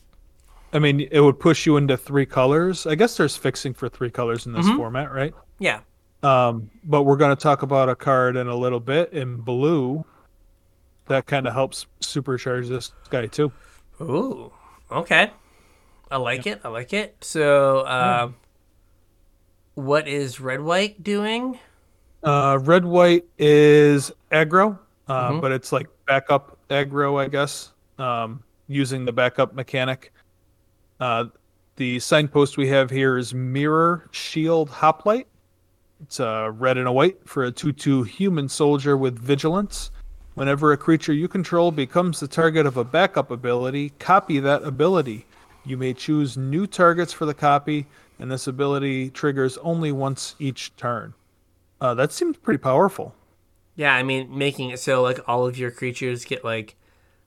[0.74, 2.84] I mean, it would push you into three colors.
[2.84, 4.76] I guess there's fixing for three colors in this mm-hmm.
[4.76, 5.32] format, right?
[5.60, 5.80] Yeah.
[6.24, 10.04] Um, but we're going to talk about a card in a little bit in blue
[11.06, 13.52] that kind of helps supercharge this guy too.
[14.00, 14.52] Ooh,
[14.90, 15.30] okay.
[16.10, 16.54] I like yeah.
[16.54, 16.60] it.
[16.64, 17.16] I like it.
[17.20, 18.32] So, uh, yeah.
[19.74, 21.58] what is red white doing?
[22.22, 25.40] Uh, red white is aggro, uh, mm-hmm.
[25.40, 30.10] but it's like backup aggro, I guess, um, using the backup mechanic.
[31.00, 31.26] Uh,
[31.76, 35.26] the signpost we have here is Mirror Shield Hoplite.
[36.02, 39.90] It's a red and a white for a 2 2 human soldier with vigilance.
[40.34, 45.26] Whenever a creature you control becomes the target of a backup ability, copy that ability.
[45.64, 47.86] You may choose new targets for the copy,
[48.18, 51.14] and this ability triggers only once each turn.
[51.80, 53.14] Uh, that seems pretty powerful.
[53.76, 56.76] Yeah, I mean, making it so like all of your creatures get like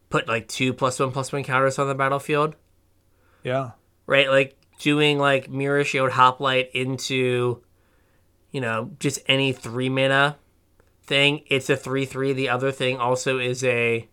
[0.10, 2.56] put like two plus one plus one counters on the battlefield.
[3.48, 3.72] Yeah.
[4.06, 4.30] Right?
[4.30, 7.64] Like doing like Mirror Shield Hoplite into,
[8.52, 10.36] you know, just any three mana
[11.06, 11.44] thing.
[11.48, 12.34] It's a 3 3.
[12.34, 14.10] The other thing also is a,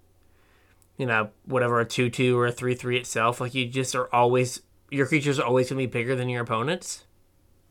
[0.96, 3.40] you know, whatever, a 2 2 or a 3 3 itself.
[3.40, 6.42] Like you just are always, your creatures are always going to be bigger than your
[6.42, 7.04] opponents.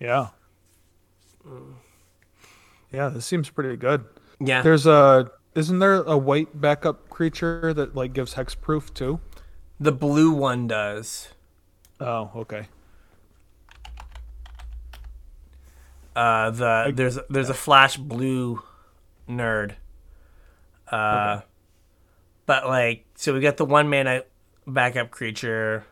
[0.01, 0.28] Yeah.
[1.47, 1.76] Mm.
[2.91, 4.03] Yeah, this seems pretty good.
[4.41, 4.64] Yeah.
[4.64, 9.22] There's a, isn't there a white backup creature that like gives hexproof too?
[9.80, 11.30] The blue one does.
[12.04, 12.68] Oh, okay.
[16.16, 18.62] Uh, the there's there's a flash blue
[19.28, 19.76] nerd.
[20.91, 21.45] Uh, okay.
[22.45, 24.24] but like so we got the one mana
[24.68, 25.86] backup creature.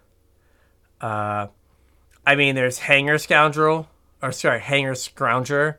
[0.99, 1.47] Uh,
[2.26, 3.88] I mean there's Hangar Scoundrel
[4.22, 5.78] or sorry Hangar Scrounger.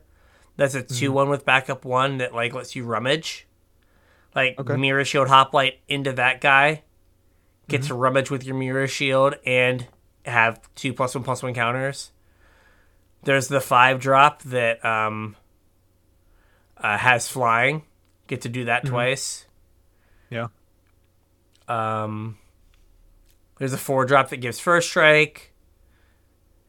[0.57, 1.15] That's a two mm-hmm.
[1.15, 3.47] one with backup one that like lets you rummage.
[4.35, 4.77] Like okay.
[4.77, 6.83] mirror shield hoplite into that guy.
[7.69, 7.95] Gets mm-hmm.
[7.95, 9.87] to rummage with your mirror shield and
[10.25, 12.13] have two plus one plus one counters.
[13.25, 15.37] There's the five drop that um,
[16.77, 17.83] uh, has flying.
[18.27, 18.95] Get to do that mm-hmm.
[18.95, 19.47] twice.
[20.31, 20.49] Yeah.
[21.69, 22.39] Um,
[23.59, 25.53] there's a four drop that gives first strike,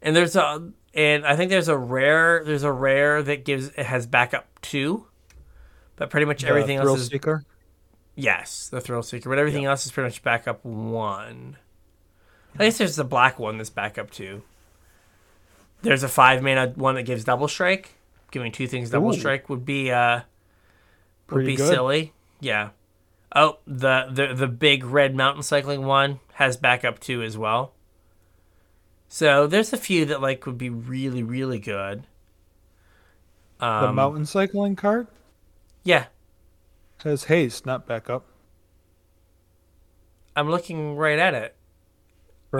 [0.01, 3.85] and there's a and I think there's a rare there's a rare that gives it
[3.85, 5.07] has backup two,
[5.95, 7.43] but pretty much the everything else is seeker.
[8.15, 11.57] Yes, the thrill seeker, but everything else is pretty much backup one.
[12.59, 14.43] I guess there's the black one that's back up too.
[15.81, 17.95] there's a five mana one that gives double strike.
[18.31, 19.17] Giving two things double Ooh.
[19.17, 20.21] strike would be uh
[21.31, 21.69] would Pretty be good.
[21.69, 22.13] silly.
[22.39, 22.69] Yeah.
[23.35, 27.73] Oh, the, the the big red mountain cycling one has backup too as well.
[29.09, 32.03] So there's a few that like would be really really good.
[33.59, 35.07] The Um, mountain cycling card
[35.83, 36.07] Yeah,
[37.03, 38.25] has haste, not backup.
[40.35, 41.55] I'm looking right at it.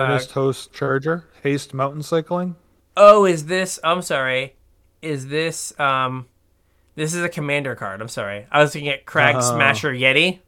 [0.00, 2.56] Furnace Host Charger, haste mountain cycling.
[2.96, 3.78] Oh, is this?
[3.84, 4.56] I'm sorry.
[5.02, 5.78] Is this?
[5.78, 6.26] Um,
[6.96, 8.00] this is a commander card.
[8.00, 8.46] I'm sorry.
[8.50, 9.40] I was looking at Crag Oh.
[9.40, 10.40] Smasher Yeti.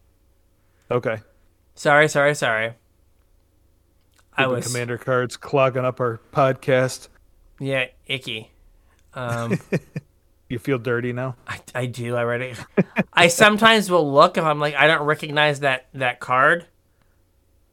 [0.90, 1.18] Okay.
[1.76, 2.72] Sorry, sorry, sorry.
[4.36, 7.08] I was commander cards clogging up our podcast.
[7.60, 8.50] yeah icky.
[9.14, 9.58] Um,
[10.48, 11.34] You feel dirty now?
[11.48, 12.14] I, I do.
[12.16, 12.58] I read it.
[13.12, 16.66] I sometimes will look if I'm like I don't recognize that that card,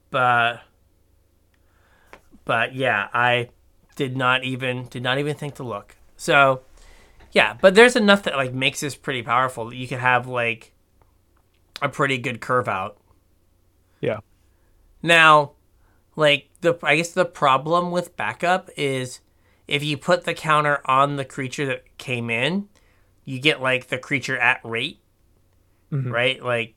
[0.09, 0.61] but
[2.45, 3.49] but yeah, I
[3.95, 5.95] did not even did not even think to look.
[6.17, 6.61] So
[7.31, 10.73] yeah, but there's enough that like makes this pretty powerful that you could have like
[11.81, 12.97] a pretty good curve out.
[14.01, 14.19] Yeah.
[15.01, 15.53] Now,
[16.15, 19.19] like the I guess the problem with backup is
[19.67, 22.67] if you put the counter on the creature that came in,
[23.25, 24.99] you get like the creature at rate,
[25.91, 26.11] mm-hmm.
[26.11, 26.43] right?
[26.43, 26.75] Like,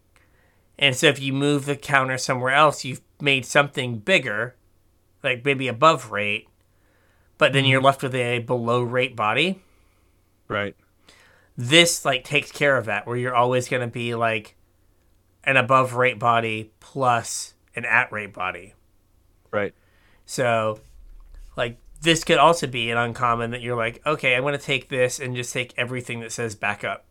[0.79, 4.57] and so if you move the counter somewhere else, you've made something bigger,
[5.23, 6.49] like maybe above rate,
[7.39, 7.87] but then you're mm-hmm.
[7.87, 9.63] left with a below rate body.
[10.49, 10.77] Right.
[11.57, 14.57] This like takes care of that, where you're always going to be like
[15.45, 18.75] an above rate body plus an at rate body.
[19.51, 19.75] Right.
[20.27, 20.81] So,
[21.57, 24.89] like, this could also be an uncommon that you're like, okay, I'm going to take
[24.89, 27.05] this and just take everything that says backup.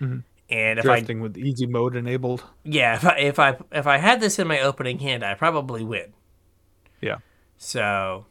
[0.00, 0.20] Mm-hmm.
[0.48, 2.42] And if I, Drafting with easy mode enabled.
[2.64, 5.84] yeah, if I, if I if I had this in my opening hand, I probably
[5.84, 6.12] win.
[7.00, 7.18] Yeah.
[7.56, 8.26] So,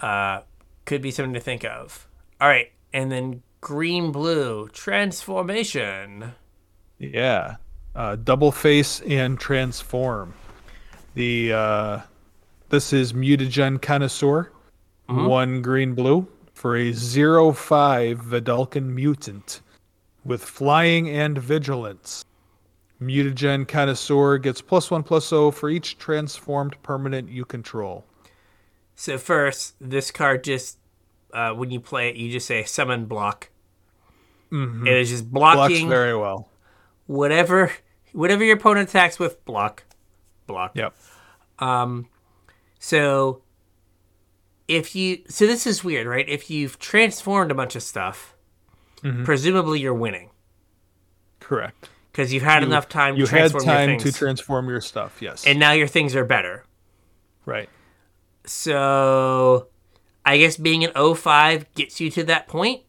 [0.00, 0.40] uh,
[0.84, 2.06] could be something to think of.
[2.40, 6.34] All right, and then green blue transformation.
[6.98, 7.56] Yeah.
[7.94, 10.34] Uh, double face and transform.
[11.14, 12.00] The uh,
[12.68, 14.50] this is mutagen connoisseur.
[15.06, 19.60] One green blue for a zero five Vedalken mutant
[20.24, 22.24] with flying and vigilance.
[23.06, 28.04] Mutagen connoisseur gets plus one plus zero for each transformed permanent you control.
[28.94, 30.78] So first, this card just
[31.32, 33.50] uh, when you play it, you just say summon block.
[34.52, 36.48] It is just Blocks blocking very well.
[37.06, 37.72] whatever
[38.12, 39.82] whatever your opponent attacks with block
[40.46, 40.94] block Yep.
[41.58, 42.06] Um,
[42.78, 43.42] so
[44.68, 48.30] if you so this is weird right if you've transformed a bunch of stuff
[49.02, 49.24] Mm-hmm.
[49.24, 50.30] presumably you're winning
[51.40, 51.90] Correct.
[52.14, 55.20] Because you've had enough time to You had transform time your to transform your stuff.
[55.20, 55.44] Yes.
[55.46, 56.64] and now your things are better
[57.44, 57.68] right.
[58.46, 59.66] so
[60.24, 62.82] i guess being an 05 gets you to that point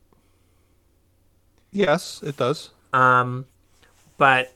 [1.72, 2.70] Yes, it does.
[2.94, 3.46] um
[4.18, 4.54] but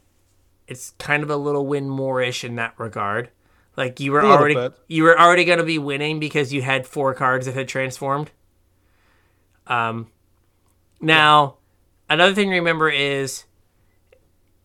[0.67, 3.29] it's kind of a little win more-ish in that regard
[3.75, 4.73] like you were already bit.
[4.87, 8.29] you were already going to be winning because you had four cards that had transformed
[9.67, 10.07] um
[11.01, 11.55] now
[12.09, 13.43] another thing to remember is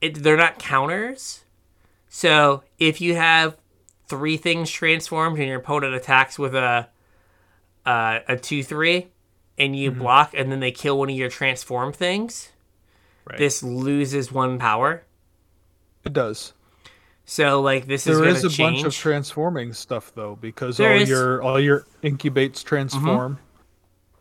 [0.04, 1.44] it, they're not counters
[2.08, 3.56] so if you have
[4.06, 6.88] three things transformed and your opponent attacks with a
[7.86, 9.06] uh, a 2-3
[9.58, 12.50] and you block and then they kill one of your transformed things
[13.26, 13.38] Right.
[13.38, 15.02] this loses one power
[16.04, 16.52] It does.
[17.24, 20.76] so like this is There going is a change bunch of transforming stuff though, because
[20.76, 21.08] There all is.
[21.08, 21.10] Mm-hmm.
[21.18, 23.38] your all your incubates transform,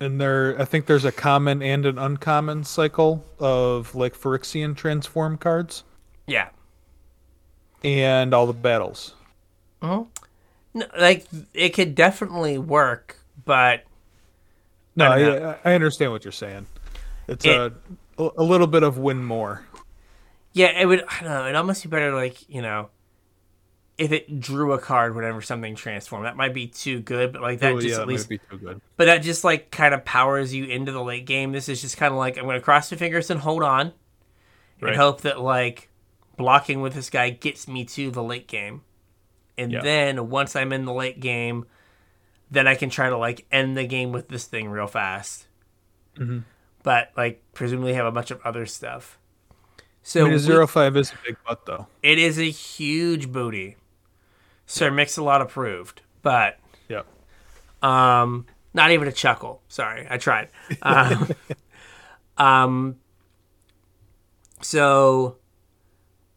[0.04, 5.38] and there I think there's a common and an uncommon cycle of like Phyrexian transform
[5.38, 5.84] cards
[6.28, 6.50] yeah
[7.84, 9.14] and all the battles.
[9.82, 10.04] Uh-huh.
[10.74, 13.84] no, like it could definitely work but
[14.96, 16.68] No, I I, I understand what you're saying.
[17.28, 17.74] It's It- a
[18.38, 19.66] a little bit of win more.
[20.54, 22.90] yeah it would i don't know it'd almost be better like you know
[23.98, 27.60] if it drew a card whenever something transformed that might be too good but like
[27.60, 28.82] that oh, just yeah, at least be too good.
[28.98, 31.96] but that just like kind of powers you into the late game this is just
[31.98, 33.94] kind of like i'm going to cross my fingers and hold on
[34.82, 34.90] Right.
[34.94, 35.90] and hope that like
[36.38, 38.82] blocking with this guy gets me to the late game
[39.58, 39.82] and Yeah.
[39.82, 41.66] then once i'm in the late game
[42.50, 45.46] then i can try to like end the game with this thing real fast
[46.18, 46.40] Mm-hmm.
[46.84, 49.20] but like presumably have a bunch of other stuff
[49.80, 51.88] I so mean, a we- zero five is a big butt though.
[52.02, 53.78] it is a huge booty
[54.74, 56.60] sir mix a lot approved but
[56.90, 57.04] Yeah.
[57.82, 60.50] um not even a chuckle sorry i tried
[60.82, 61.32] um,
[62.38, 62.96] um
[64.62, 65.38] so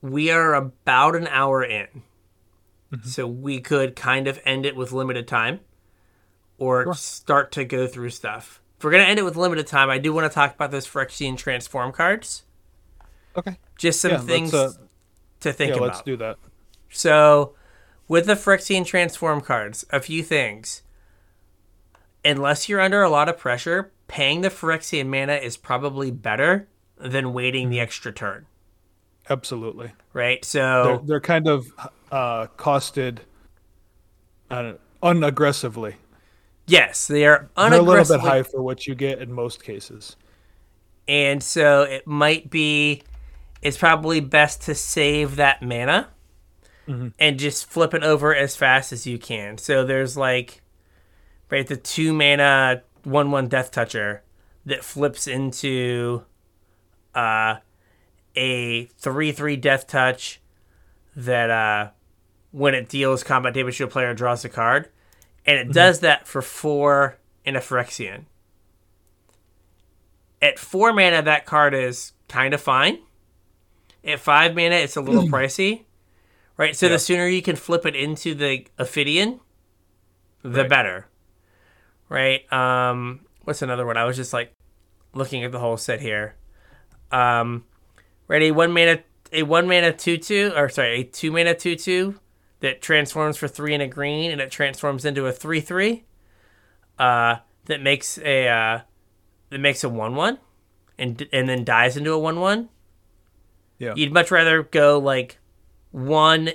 [0.02, 2.02] we are about an hour in
[3.02, 5.60] so we could kind of end it with limited time
[6.58, 6.94] or sure.
[6.94, 8.62] start to go through stuff.
[8.78, 10.86] If we're gonna end it with limited time, I do want to talk about those
[10.86, 12.44] Phyrexian transform cards.
[13.36, 13.58] Okay.
[13.76, 14.72] Just some yeah, things uh,
[15.40, 15.88] to think yeah, about.
[15.88, 16.38] Let's do that.
[16.90, 17.54] So,
[18.08, 20.82] with the Phyrexian transform cards, a few things.
[22.24, 27.32] Unless you're under a lot of pressure, paying the Phyrexian mana is probably better than
[27.32, 28.46] waiting the extra turn.
[29.28, 29.92] Absolutely.
[30.12, 30.44] Right.
[30.44, 31.66] So they're, they're kind of
[32.10, 33.18] uh, costed
[34.50, 35.94] uh, unaggressively.
[36.66, 37.70] Yes, they are unaggressively.
[37.70, 40.16] They're a little bit high for what you get in most cases.
[41.08, 43.02] And so it might be,
[43.62, 46.08] it's probably best to save that mana
[46.86, 47.08] mm-hmm.
[47.18, 49.58] and just flip it over as fast as you can.
[49.58, 50.62] So there's like,
[51.50, 54.22] right, the two mana one one Death Toucher
[54.64, 56.24] that flips into
[57.14, 57.56] uh,
[58.34, 60.40] a three three Death Touch
[61.14, 61.90] that uh,
[62.50, 64.88] when it deals combat damage to a player draws a card,
[65.46, 65.72] and it mm-hmm.
[65.72, 68.24] does that for four in a Phyrexian.
[70.42, 72.98] At four mana, that card is kind of fine.
[74.04, 75.84] At five mana, it's a little pricey,
[76.56, 76.76] right?
[76.76, 76.94] So yep.
[76.94, 79.40] the sooner you can flip it into the Ophidian,
[80.42, 80.68] the right.
[80.68, 81.08] better
[82.08, 82.50] right?
[82.52, 83.96] Um, what's another one?
[83.96, 84.52] I was just like
[85.14, 86.36] looking at the whole set here.
[87.10, 87.64] Um,
[88.28, 88.50] ready?
[88.50, 89.00] One mana,
[89.32, 92.18] a one mana two two, or sorry, a two mana two two
[92.60, 96.04] that transforms for three and a green, and it transforms into a three three.
[96.98, 97.36] Uh,
[97.66, 98.80] that makes a uh,
[99.50, 100.38] that makes a one one,
[100.98, 102.68] and and then dies into a one one.
[103.78, 103.92] Yeah.
[103.94, 105.38] You'd much rather go like
[105.96, 106.50] one,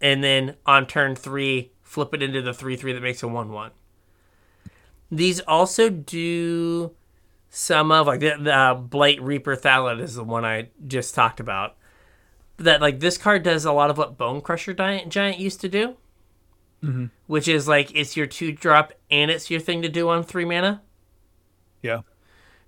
[0.00, 3.52] and then on turn three flip it into the three three that makes a one
[3.52, 3.72] one.
[5.10, 6.92] These also do
[7.50, 11.76] some of like the, the uh, Blightreaper Thallid is the one I just talked about.
[12.56, 15.96] That like this card does a lot of what Bonecrusher Giant, Giant used to do,
[16.82, 17.06] mm-hmm.
[17.26, 20.44] which is like it's your two drop and it's your thing to do on three
[20.44, 20.80] mana.
[21.82, 22.00] Yeah.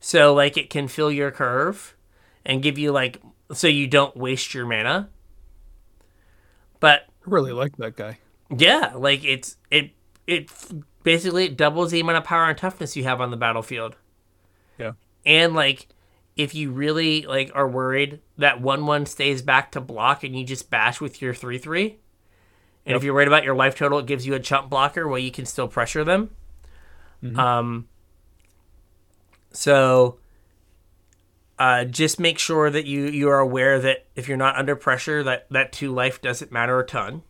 [0.00, 1.96] So like it can fill your curve
[2.44, 5.08] and give you like so you don't waste your mana.
[6.82, 8.18] But I really like that guy.
[8.50, 9.92] Yeah, like it's it
[10.26, 10.50] it
[11.04, 13.94] basically it doubles the amount of power and toughness you have on the battlefield.
[14.78, 14.94] Yeah.
[15.24, 15.86] And like
[16.36, 20.44] if you really like are worried that one one stays back to block and you
[20.44, 22.00] just bash with your three three.
[22.84, 22.96] And yep.
[22.96, 25.30] if you're worried about your life total, it gives you a chump blocker where you
[25.30, 26.30] can still pressure them.
[27.22, 27.38] Mm-hmm.
[27.38, 27.88] Um
[29.52, 30.18] so
[31.62, 35.22] uh, just make sure that you you are aware that if you're not under pressure
[35.22, 37.22] that that two life doesn't matter a ton.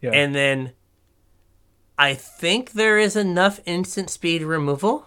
[0.00, 0.10] Yeah.
[0.10, 0.72] And then
[1.96, 5.06] I think there is enough instant speed removal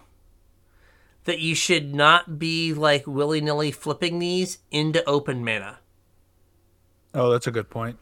[1.24, 5.80] that you should not be like willy nilly flipping these into open mana.
[7.12, 7.98] Oh, that's a good point.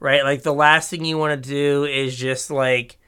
[0.00, 0.24] Right?
[0.24, 2.98] Like the last thing you want to do is just like,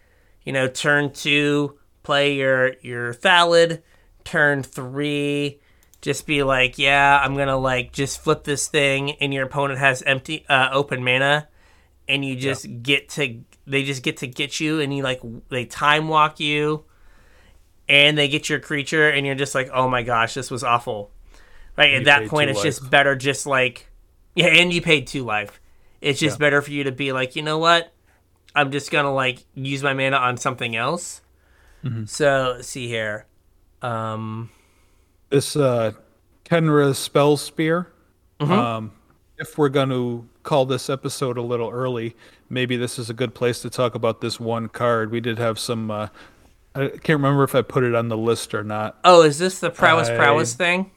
[0.44, 3.82] you know, turn two, play your your Thallid,
[4.22, 5.61] turn three,
[6.07, 10.03] just be like, yeah, I'm gonna like just flip this thing, and your opponent has
[10.03, 11.49] empty uh, open mana,
[12.07, 12.77] and you just yeah.
[12.81, 16.85] get to they just get to get you and you like they time walk you
[17.89, 21.11] and they get your creature and you're just like oh my gosh this was awful
[21.77, 22.65] right at that point it's life.
[22.65, 23.89] just better just like
[24.37, 25.61] yeah and you paid two life
[26.01, 26.47] it's just yeah.
[26.47, 27.93] better for you to be like you know what
[28.55, 31.23] i'm just gonna like use my mana on something else
[31.85, 32.05] mm-hmm.
[32.05, 33.27] so see here
[33.83, 34.49] um
[35.37, 35.93] this uh
[36.45, 37.87] Khenra Spellspear
[38.41, 38.53] mm-hmm.
[38.53, 38.93] um
[39.39, 42.16] if we're going to call this episode a little early,
[42.49, 45.11] maybe this is a good place to talk about this one card.
[45.11, 45.91] We did have some.
[45.91, 46.09] Uh,
[46.74, 48.99] I can't remember if I put it on the list or not.
[49.05, 50.91] Oh, is this the prowess I, prowess thing?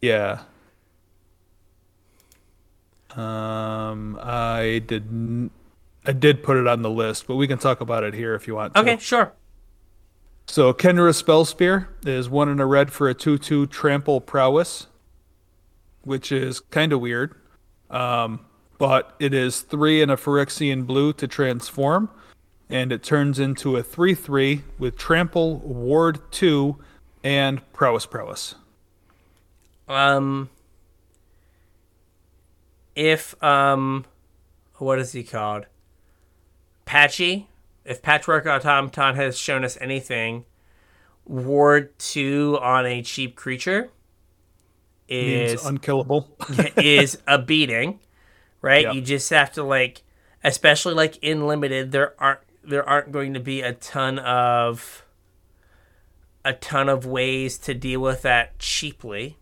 [0.00, 0.40] Yeah.
[3.10, 5.50] Um, I did.
[6.04, 8.48] I did put it on the list, but we can talk about it here if
[8.48, 8.74] you want.
[8.74, 8.80] To.
[8.80, 9.32] Okay, sure.
[10.46, 14.86] So Khenra Spellspear is one in a red for a two-two trample prowess,
[16.02, 17.34] which is kind of weird.
[17.90, 18.44] Um,
[18.78, 22.10] but it is three in a Phyrexian blue to transform,
[22.68, 26.76] and it turns into a 3 3 with Trample, Ward 2,
[27.22, 28.56] and Prowess Prowess.
[29.86, 30.50] Um,
[32.96, 34.04] if, um,
[34.78, 35.66] what is he called?
[36.84, 37.46] Patchy.
[37.84, 40.44] If Patchwork Automaton has shown us anything,
[41.24, 43.90] Ward 2 on a cheap creature
[45.08, 46.36] is Means unkillable.
[46.76, 48.00] is a beating,
[48.60, 48.84] right?
[48.84, 48.94] Yep.
[48.94, 50.02] You just have to like,
[50.42, 55.04] especially like in limited, there aren't there aren't going to be a ton of
[56.44, 59.38] a ton of ways to deal with that cheaply.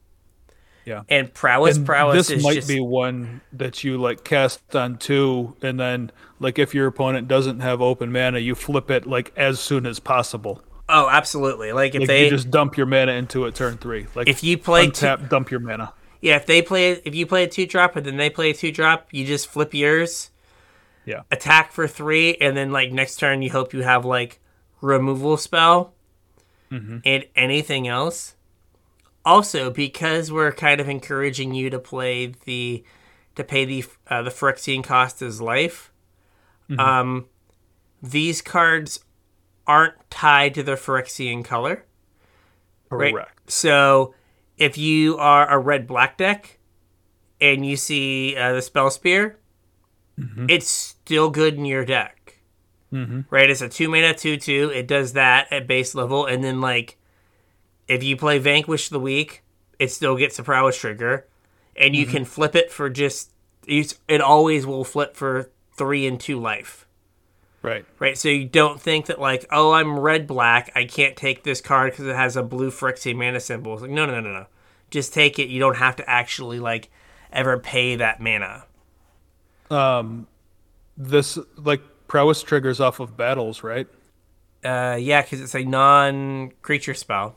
[0.90, 1.02] Yeah.
[1.08, 4.98] And prowess, And prowess this is might just be one that you like cast on
[4.98, 6.10] two, and then
[6.40, 10.00] like if your opponent doesn't have open mana, you flip it like as soon as
[10.00, 10.62] possible.
[10.88, 11.72] oh, absolutely.
[11.72, 14.06] Like if Like they you just dump your mana into it turn three.
[14.16, 15.92] Like if you play two, dump your mana.
[16.20, 18.54] yeah, if they play if you play a two drop and then they play a
[18.54, 20.30] two drop, you just flip yours,
[21.06, 21.22] Yeah.
[21.30, 24.40] attack for three, and then like next turn you hope you have like
[24.80, 25.94] removal spell
[26.72, 26.98] mm-hmm.
[27.04, 28.34] and anything else.
[29.24, 32.82] Also, because we're kind of encouraging you to play the
[33.36, 35.92] to pay the uh, the Phyrexian cost as life,
[36.78, 37.26] um,
[38.02, 39.04] these cards
[39.66, 41.84] aren't tied to the Phyrexian color.
[42.90, 43.12] Right.
[43.12, 43.50] Correct.
[43.50, 44.14] So
[44.56, 46.58] if you are a red black deck
[47.40, 49.38] and you see uh, the spell spear,
[50.48, 52.40] it's still good in your deck.
[52.92, 53.24] Mhm.
[53.30, 53.48] Right?
[53.48, 54.70] It's a two mana two two.
[54.74, 56.98] It does that at base level, and then like
[57.90, 59.42] if you play Vanquish the Weak,
[59.80, 61.26] it still gets a prowess trigger,
[61.74, 63.32] and you can flip it for just
[63.66, 66.86] it always will flip for three and two life
[67.62, 67.84] Right.
[67.98, 68.16] right?
[68.16, 71.92] So you don't think that like, oh, I'm red black, I can't take this card
[71.92, 73.74] because it has a blue Phyrexian mana symbol.
[73.74, 74.46] It's like, no, no, no, no, no.
[74.90, 75.48] Just take it.
[75.48, 76.88] You don't have to actually like
[77.32, 78.64] ever pay that mana.
[79.70, 80.26] Um,
[80.96, 83.86] this like prowess triggers off of battles, right?
[84.64, 87.36] Uh, yeah, because it's a non-creature spell.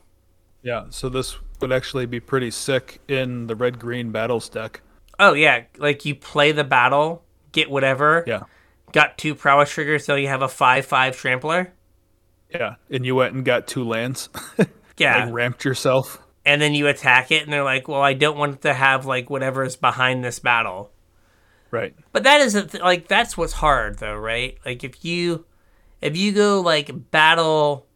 [0.64, 0.86] Yeah.
[0.90, 4.82] So this would actually be pretty sick in the red green battles deck.
[5.20, 8.24] Oh yeah, like you play the battle, get whatever.
[8.26, 8.44] Yeah.
[8.92, 11.74] Got two prowess triggers, so you have a five-five trampler.
[12.50, 12.76] Yeah.
[12.90, 14.30] And you went and got two lands.
[14.96, 16.22] Yeah, like ramped yourself.
[16.46, 19.28] and then you attack it, and they're like, "Well, I don't want to have like
[19.28, 20.92] whatever is behind this battle."
[21.72, 21.96] Right.
[22.12, 24.60] But that isn't th- like that's what's hard though, right?
[24.64, 25.46] Like if you
[26.00, 27.88] if you go like battle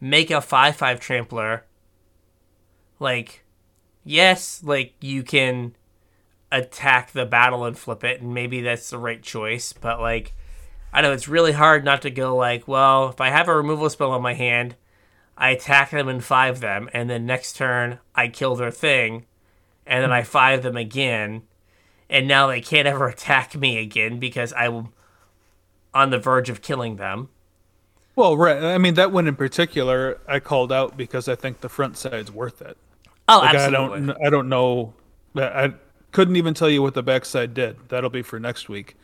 [0.00, 1.64] make a 5-5 trampler
[2.98, 3.44] like
[4.04, 5.74] yes, like you can
[6.52, 10.34] attack the battle and flip it and maybe that's the right choice, but like
[10.92, 13.90] I know it's really hard not to go like, well, if I have a removal
[13.90, 14.76] spell on my hand,
[15.36, 19.26] I attack them and five them, and then next turn I kill their thing,
[19.84, 21.42] and then I five them again,
[22.08, 24.90] and now they can't ever attack me again because I'm
[25.92, 27.28] on the verge of killing them.
[28.16, 28.62] Well, right.
[28.62, 32.30] I mean, that one in particular, I called out because I think the front side's
[32.30, 32.76] worth it.
[33.28, 34.94] Oh, Like, I don't, I don't know.
[35.36, 35.74] I
[36.12, 37.76] couldn't even tell you what the backside did.
[37.88, 38.96] That'll be for next week.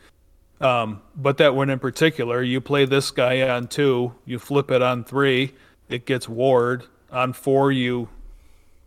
[0.61, 4.81] Um, but that one in particular, you play this guy on two, you flip it
[4.81, 5.53] on three,
[5.89, 6.85] it gets ward.
[7.11, 8.07] On four, you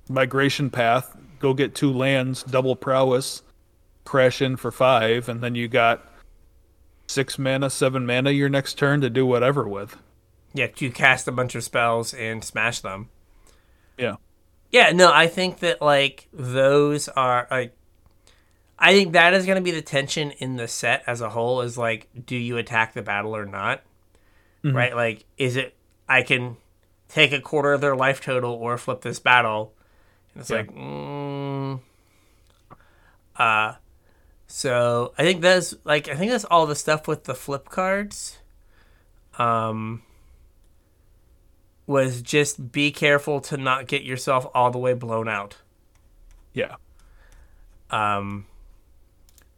[0.09, 3.43] migration path, go get two lands, double prowess,
[4.05, 6.11] crash in for five, and then you got
[7.07, 9.97] six mana, seven mana your next turn to do whatever with.
[10.55, 13.09] Yeah, you cast a bunch of spells and smash them.
[13.99, 14.17] Yeah.
[14.71, 17.77] Yeah, no, I think that like those are like
[18.79, 21.61] I think that is going to be the tension in the set as a whole
[21.61, 23.83] is like do you attack the battle or not?
[24.65, 24.95] Right?
[24.97, 25.75] Like is it
[26.09, 26.57] I can
[27.09, 29.75] take a quarter of their life total or flip this battle.
[30.33, 30.57] And it's Yeah.
[30.59, 31.81] like mm,
[33.37, 33.75] uh
[34.47, 38.39] so I think that's like I think that's all the stuff with the flip cards.
[39.39, 40.03] Um
[41.87, 45.57] was just be careful to not get yourself all the way blown out.
[46.53, 46.77] Yeah.
[47.91, 48.47] Um,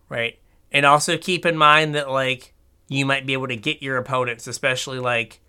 [0.09, 0.39] right.
[0.73, 2.53] And also keep in mind that, like,
[2.89, 5.41] you might be able to get your opponents, especially, like,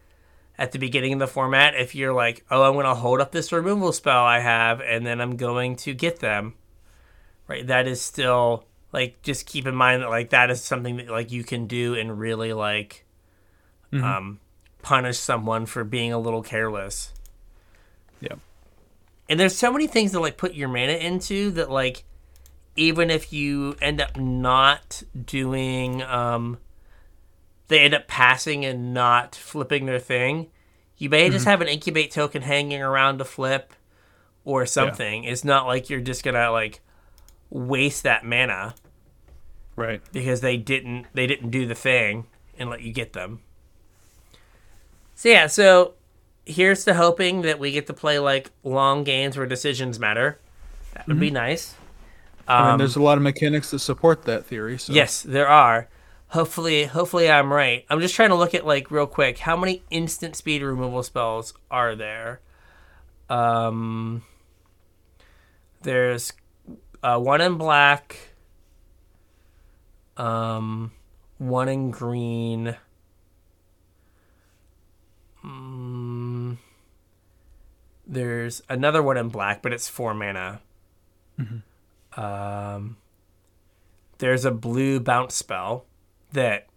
[0.58, 3.32] at the beginning of the format, if you're like, oh, I'm going to hold up
[3.32, 6.54] this removal spell I have, and then I'm going to get them.
[7.48, 7.66] Right.
[7.66, 11.32] That is still, like, just keep in mind that, like, that is something that, like,
[11.32, 13.06] you can do and really, like,
[13.94, 14.40] um,
[14.88, 17.12] punish someone for being a little careless.
[18.22, 18.36] Yeah.
[19.28, 22.06] And there's so many things to like put your mana into that like
[22.78, 26.58] even if you end up not doing um
[27.68, 30.48] they end up passing and not flipping their thing,
[30.98, 33.74] you may just have an incubate token hanging around to flip
[34.46, 35.26] or something.
[35.26, 36.80] It's not like you're just gonna like
[37.50, 38.74] waste that mana
[39.76, 40.02] Right.
[40.14, 42.28] because they didn't they didn't do the thing
[42.58, 43.42] and let you get them.
[45.18, 45.96] So yeah, so
[46.46, 50.38] here's to hoping that we get to play like long games where decisions matter.
[50.94, 51.74] That would be nice.
[52.48, 54.78] I mean, Um, there's a lot of mechanics that support that theory.
[54.78, 54.94] So.
[54.94, 55.90] Yes, there are.
[56.30, 57.84] Hopefully, hopefully I'm right.
[57.90, 59.40] I'm just trying to look at like real quick.
[59.40, 62.40] How many instant speed removal spells are there?
[63.28, 64.22] Um,
[65.82, 66.32] there's
[67.02, 68.20] uh, one in black.
[70.16, 70.92] Um,
[71.40, 72.78] one in green.
[75.48, 76.58] Mm,
[78.06, 80.62] there's another one in black, but it's four mana.
[82.18, 82.98] Um,
[84.18, 85.86] there's a blue bounce spell
[86.34, 86.68] that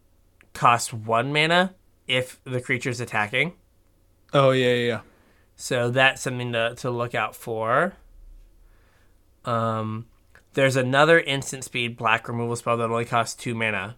[0.53, 1.75] costs one mana
[2.07, 3.55] if the creature's attacking.
[4.33, 5.01] Oh yeah, yeah, yeah.
[5.57, 7.95] So that's something to, to look out for.
[9.45, 10.07] Um,
[10.55, 13.97] there's another instant speed black removal spell that only costs two mana.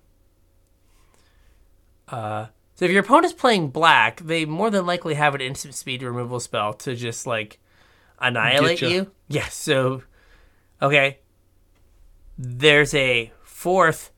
[2.08, 2.46] Uh,
[2.82, 6.40] so if your opponent's playing black, they more than likely have an instant speed removal
[6.40, 7.60] spell to just like
[8.18, 9.12] annihilate you.
[9.28, 9.54] Yes.
[9.54, 10.02] so,
[10.82, 11.20] okay.
[12.36, 14.10] There's a fourth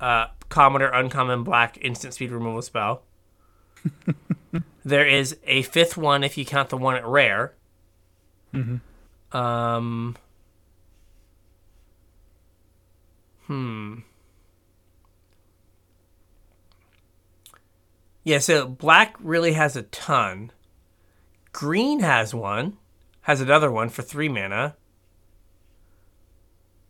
[0.00, 3.02] uh, common or uncommon black instant speed removal spell.
[4.82, 7.52] there is a fifth one if you count the one at rare.
[9.30, 10.16] Um.
[13.42, 13.98] Hmm.
[18.26, 20.50] Yeah, so black really has a ton.
[21.52, 22.76] Green has one,
[23.20, 24.74] has another one for three mana.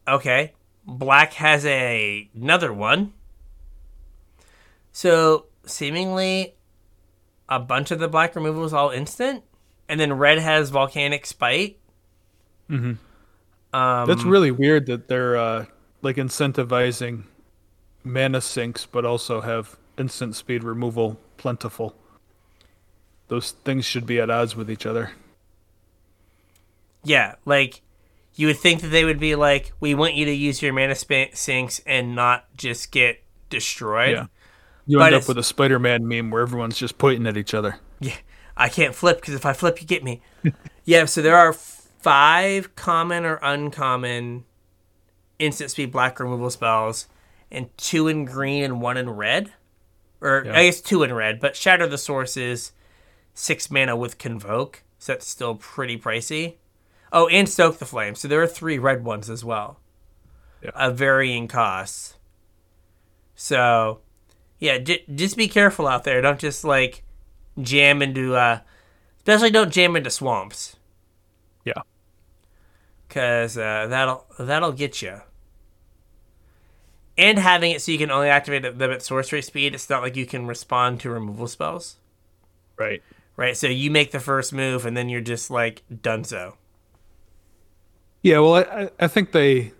[0.08, 0.54] Okay.
[0.86, 3.12] Black has a another one.
[4.92, 6.54] So seemingly
[7.50, 9.44] a bunch of the black removal is all instant.
[9.90, 11.78] And then red has volcanic spite.
[12.70, 12.92] Mm-hmm.
[13.78, 15.66] Um, That's really weird that they're uh,
[16.00, 17.24] like incentivizing
[18.02, 21.94] mana sinks, but also have instant speed removal plentiful.
[23.28, 25.12] Those things should be at odds with each other.
[27.02, 27.82] Yeah, like
[28.34, 30.94] you would think that they would be like, we want you to use your mana
[30.94, 34.12] sp- sinks and not just get destroyed.
[34.12, 34.26] Yeah.
[34.86, 37.80] You But end up with a Spider-Man meme where everyone's just pointing at each other.
[37.98, 38.16] Yeah,
[38.56, 40.22] I can't flip because if I flip, you get me.
[40.84, 44.44] yeah, so there are five common or uncommon
[45.38, 47.08] instant speed black removal spells,
[47.50, 49.52] and two in green and one in red.
[50.20, 50.56] Or Yeah.
[50.58, 52.72] I guess two in red, but Shatter the Source is
[53.34, 56.54] six mana with Convoke, so that's still pretty pricey.
[57.12, 58.14] Oh, and Stoke the Flame.
[58.14, 59.78] So there are three red ones as well.
[60.62, 60.70] Yeah.
[60.74, 62.14] Of varying costs.
[63.34, 64.00] So,
[64.58, 66.20] yeah, j- just be careful out there.
[66.22, 67.02] Don't just like
[67.60, 68.60] jam into, uh,
[69.18, 70.76] especially don't jam into swamps,
[71.64, 71.82] Yeah.
[73.10, 75.20] cause uh, that'll that'll get you.
[77.18, 80.16] And having it so you can only activate them at sorcery speed, it's not like
[80.16, 81.96] you can respond to removal spells,
[82.78, 83.02] Right.
[83.36, 83.56] right?
[83.56, 86.56] So you make the first move, and then you're just like done so.
[88.22, 89.72] Yeah, well, I, I- I think they,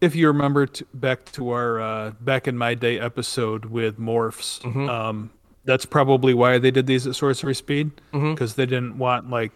[0.00, 4.60] if you remember t- back to our uh, back in my day episode with morphs,
[4.62, 4.88] Mm-hmm.
[4.88, 5.30] um,
[5.66, 8.32] that's probably why they did these at sorcery speed Mm-hmm.
[8.34, 9.52] because they didn't want like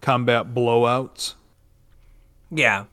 [0.00, 1.34] combat blowouts.
[2.50, 2.84] Yeah.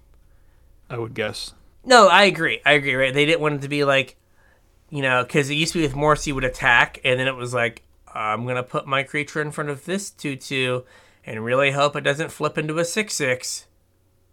[0.89, 1.53] I would guess.
[1.85, 2.61] No, I agree.
[2.65, 2.95] I agree.
[2.95, 3.13] Right?
[3.13, 4.15] They didn't want it to be like,
[4.89, 7.35] you know, because it used to be with morphs, you would attack, and then it
[7.35, 7.83] was like,
[8.13, 10.83] I'm gonna put my creature in front of this two-two,
[11.25, 13.67] and really hope it doesn't flip into a six-six,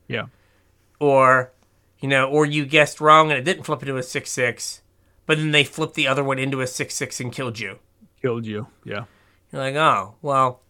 [0.09, 0.27] Yeah.
[0.99, 1.53] or,
[2.01, 4.81] you know, or you guessed wrong and it didn't flip into a six-six,
[5.27, 7.79] but then they flipped the other one into a six-six and killed you.
[8.23, 8.69] Killed you.
[8.85, 9.05] Yeah.
[9.53, 10.63] You're like, oh, well,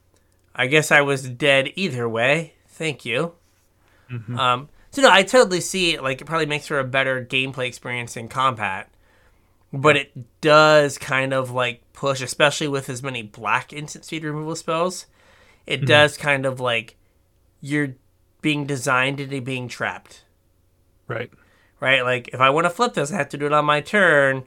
[0.55, 2.55] I guess I was dead either way.
[2.67, 3.35] Thank you.
[4.37, 6.03] Um, so no, I totally see it.
[6.03, 8.89] Like, it probably makes for a better gameplay experience in combat,
[9.71, 14.57] but it does kind of like push, especially with as many black instant speed removal
[14.57, 15.05] spells.
[15.67, 15.87] It mm-hmm.
[15.89, 16.97] does kind of like
[17.61, 17.97] you're
[18.41, 20.23] being designed into being trapped
[21.09, 21.31] Right.
[21.79, 22.03] right?
[22.03, 24.45] Like if I want to flip this, I have to do it on my turn,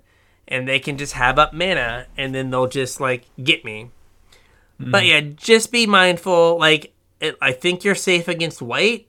[0.47, 3.91] and they can just have up mana, and then they'll just like get me.
[4.79, 5.09] But mm.
[5.09, 6.57] yeah, just be mindful.
[6.57, 9.08] Like it, I think you're safe against white,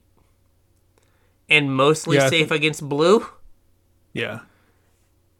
[1.51, 3.27] and mostly Yeah, safe against blue.
[4.13, 4.39] Yeah.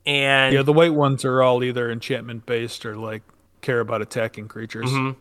[0.06, 0.62] And Yeah.
[0.62, 3.24] The white ones are all either enchantment based or like
[3.62, 4.90] care about attacking creatures.
[4.92, 5.20] Mm-hmm.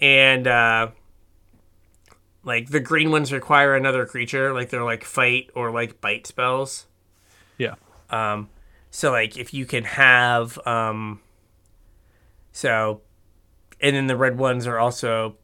[0.00, 0.88] and uh,
[2.42, 6.86] like the green ones require another creature, like they're like fight or like bite spells.
[7.56, 7.74] Yeah.
[8.10, 8.48] Um,
[8.90, 11.20] so like if you can have um,
[12.52, 13.00] so,
[13.80, 15.36] and then the red ones are also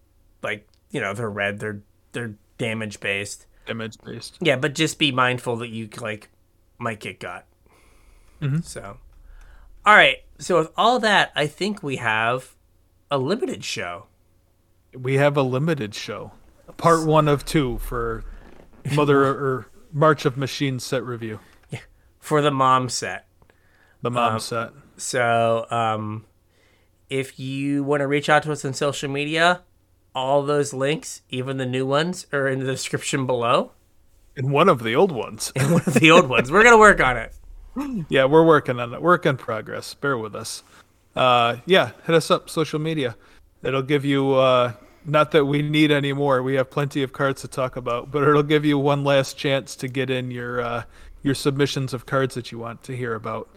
[0.43, 1.81] like you know they're red, they're
[2.13, 3.47] they're damage based.
[3.67, 4.39] Damage based.
[4.41, 6.29] Yeah, but just be mindful that you like
[6.79, 7.47] might get got.
[8.63, 8.97] So,
[9.85, 10.19] all right.
[10.39, 12.57] So with all that, I think we have
[13.11, 14.07] a limited show.
[14.95, 16.33] We have a limited show,
[16.79, 18.25] part one of two for
[18.95, 21.41] Mother or March of Machines set review.
[21.69, 21.81] Yeah,
[22.19, 23.27] for the mom set.
[24.03, 24.71] The mom set.
[24.97, 26.25] So, um,
[27.11, 29.63] if you want to reach out to us on social media,
[30.15, 33.73] all those links, even the new ones, are in the description below.
[34.37, 35.53] And one of the old ones.
[35.57, 36.51] And one of the old ones.
[36.51, 37.35] We're gonna work on it.
[38.09, 39.03] yeah, we're working on it.
[39.03, 39.95] Work in progress.
[39.95, 40.63] Bear with us.
[41.15, 43.17] Uh, yeah, hit us up social media.
[43.63, 44.73] It'll give you uh,
[45.05, 46.43] not that we need any more.
[46.43, 49.77] We have plenty of cards to talk about, but it'll give you one last chance
[49.77, 50.83] to get in your uh,
[51.23, 53.49] your submissions of cards that you want to hear about.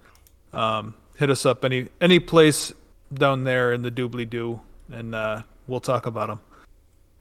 [0.52, 2.74] Um, hit us up any any place
[3.14, 4.62] down there in the doobly doo,
[4.92, 6.40] and uh, we'll talk about them.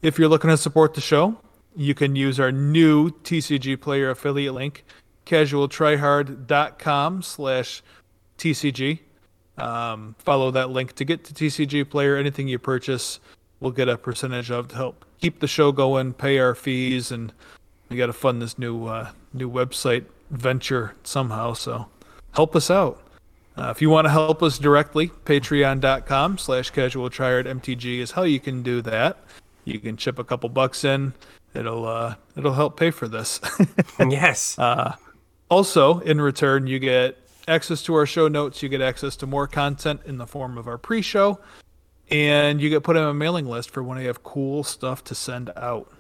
[0.03, 1.37] If you're looking to support the show,
[1.77, 4.85] you can use our new TCG player affiliate link,
[5.27, 7.83] casualtryhard.com slash
[8.39, 9.01] TCG.
[9.59, 12.17] Um, follow that link to get to TCG player.
[12.17, 13.21] Anything you purchase,
[13.61, 17.33] we'll get a percentage of to help keep the show going, pay our fees, and
[17.89, 21.53] we got to fund this new uh, new website venture somehow.
[21.53, 21.87] So
[22.33, 23.01] help us out.
[23.57, 28.63] Uh, if you want to help us directly, patreon.com slash casualtryhardmtg is how you can
[28.63, 29.19] do that.
[29.65, 31.13] You can chip a couple bucks in.
[31.55, 33.41] It'll uh, it'll help pay for this.
[33.99, 34.59] yes.
[34.59, 34.97] Uh,
[35.51, 38.63] also, in return, you get access to our show notes.
[38.63, 41.39] You get access to more content in the form of our pre-show,
[42.11, 45.15] and you get put on a mailing list for when I have cool stuff to
[45.15, 45.93] send out.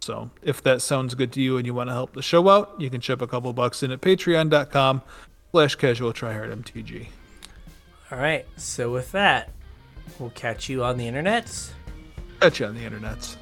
[0.00, 2.74] So, if that sounds good to you and you want to help the show out,
[2.78, 5.00] you can chip a couple bucks in at patreon.com
[5.52, 7.08] slash casual tryhard MTG.
[8.10, 8.46] All right.
[8.56, 9.50] So with that,
[10.18, 11.70] we'll catch you on the internets.
[12.40, 13.36] Catch you on the internets.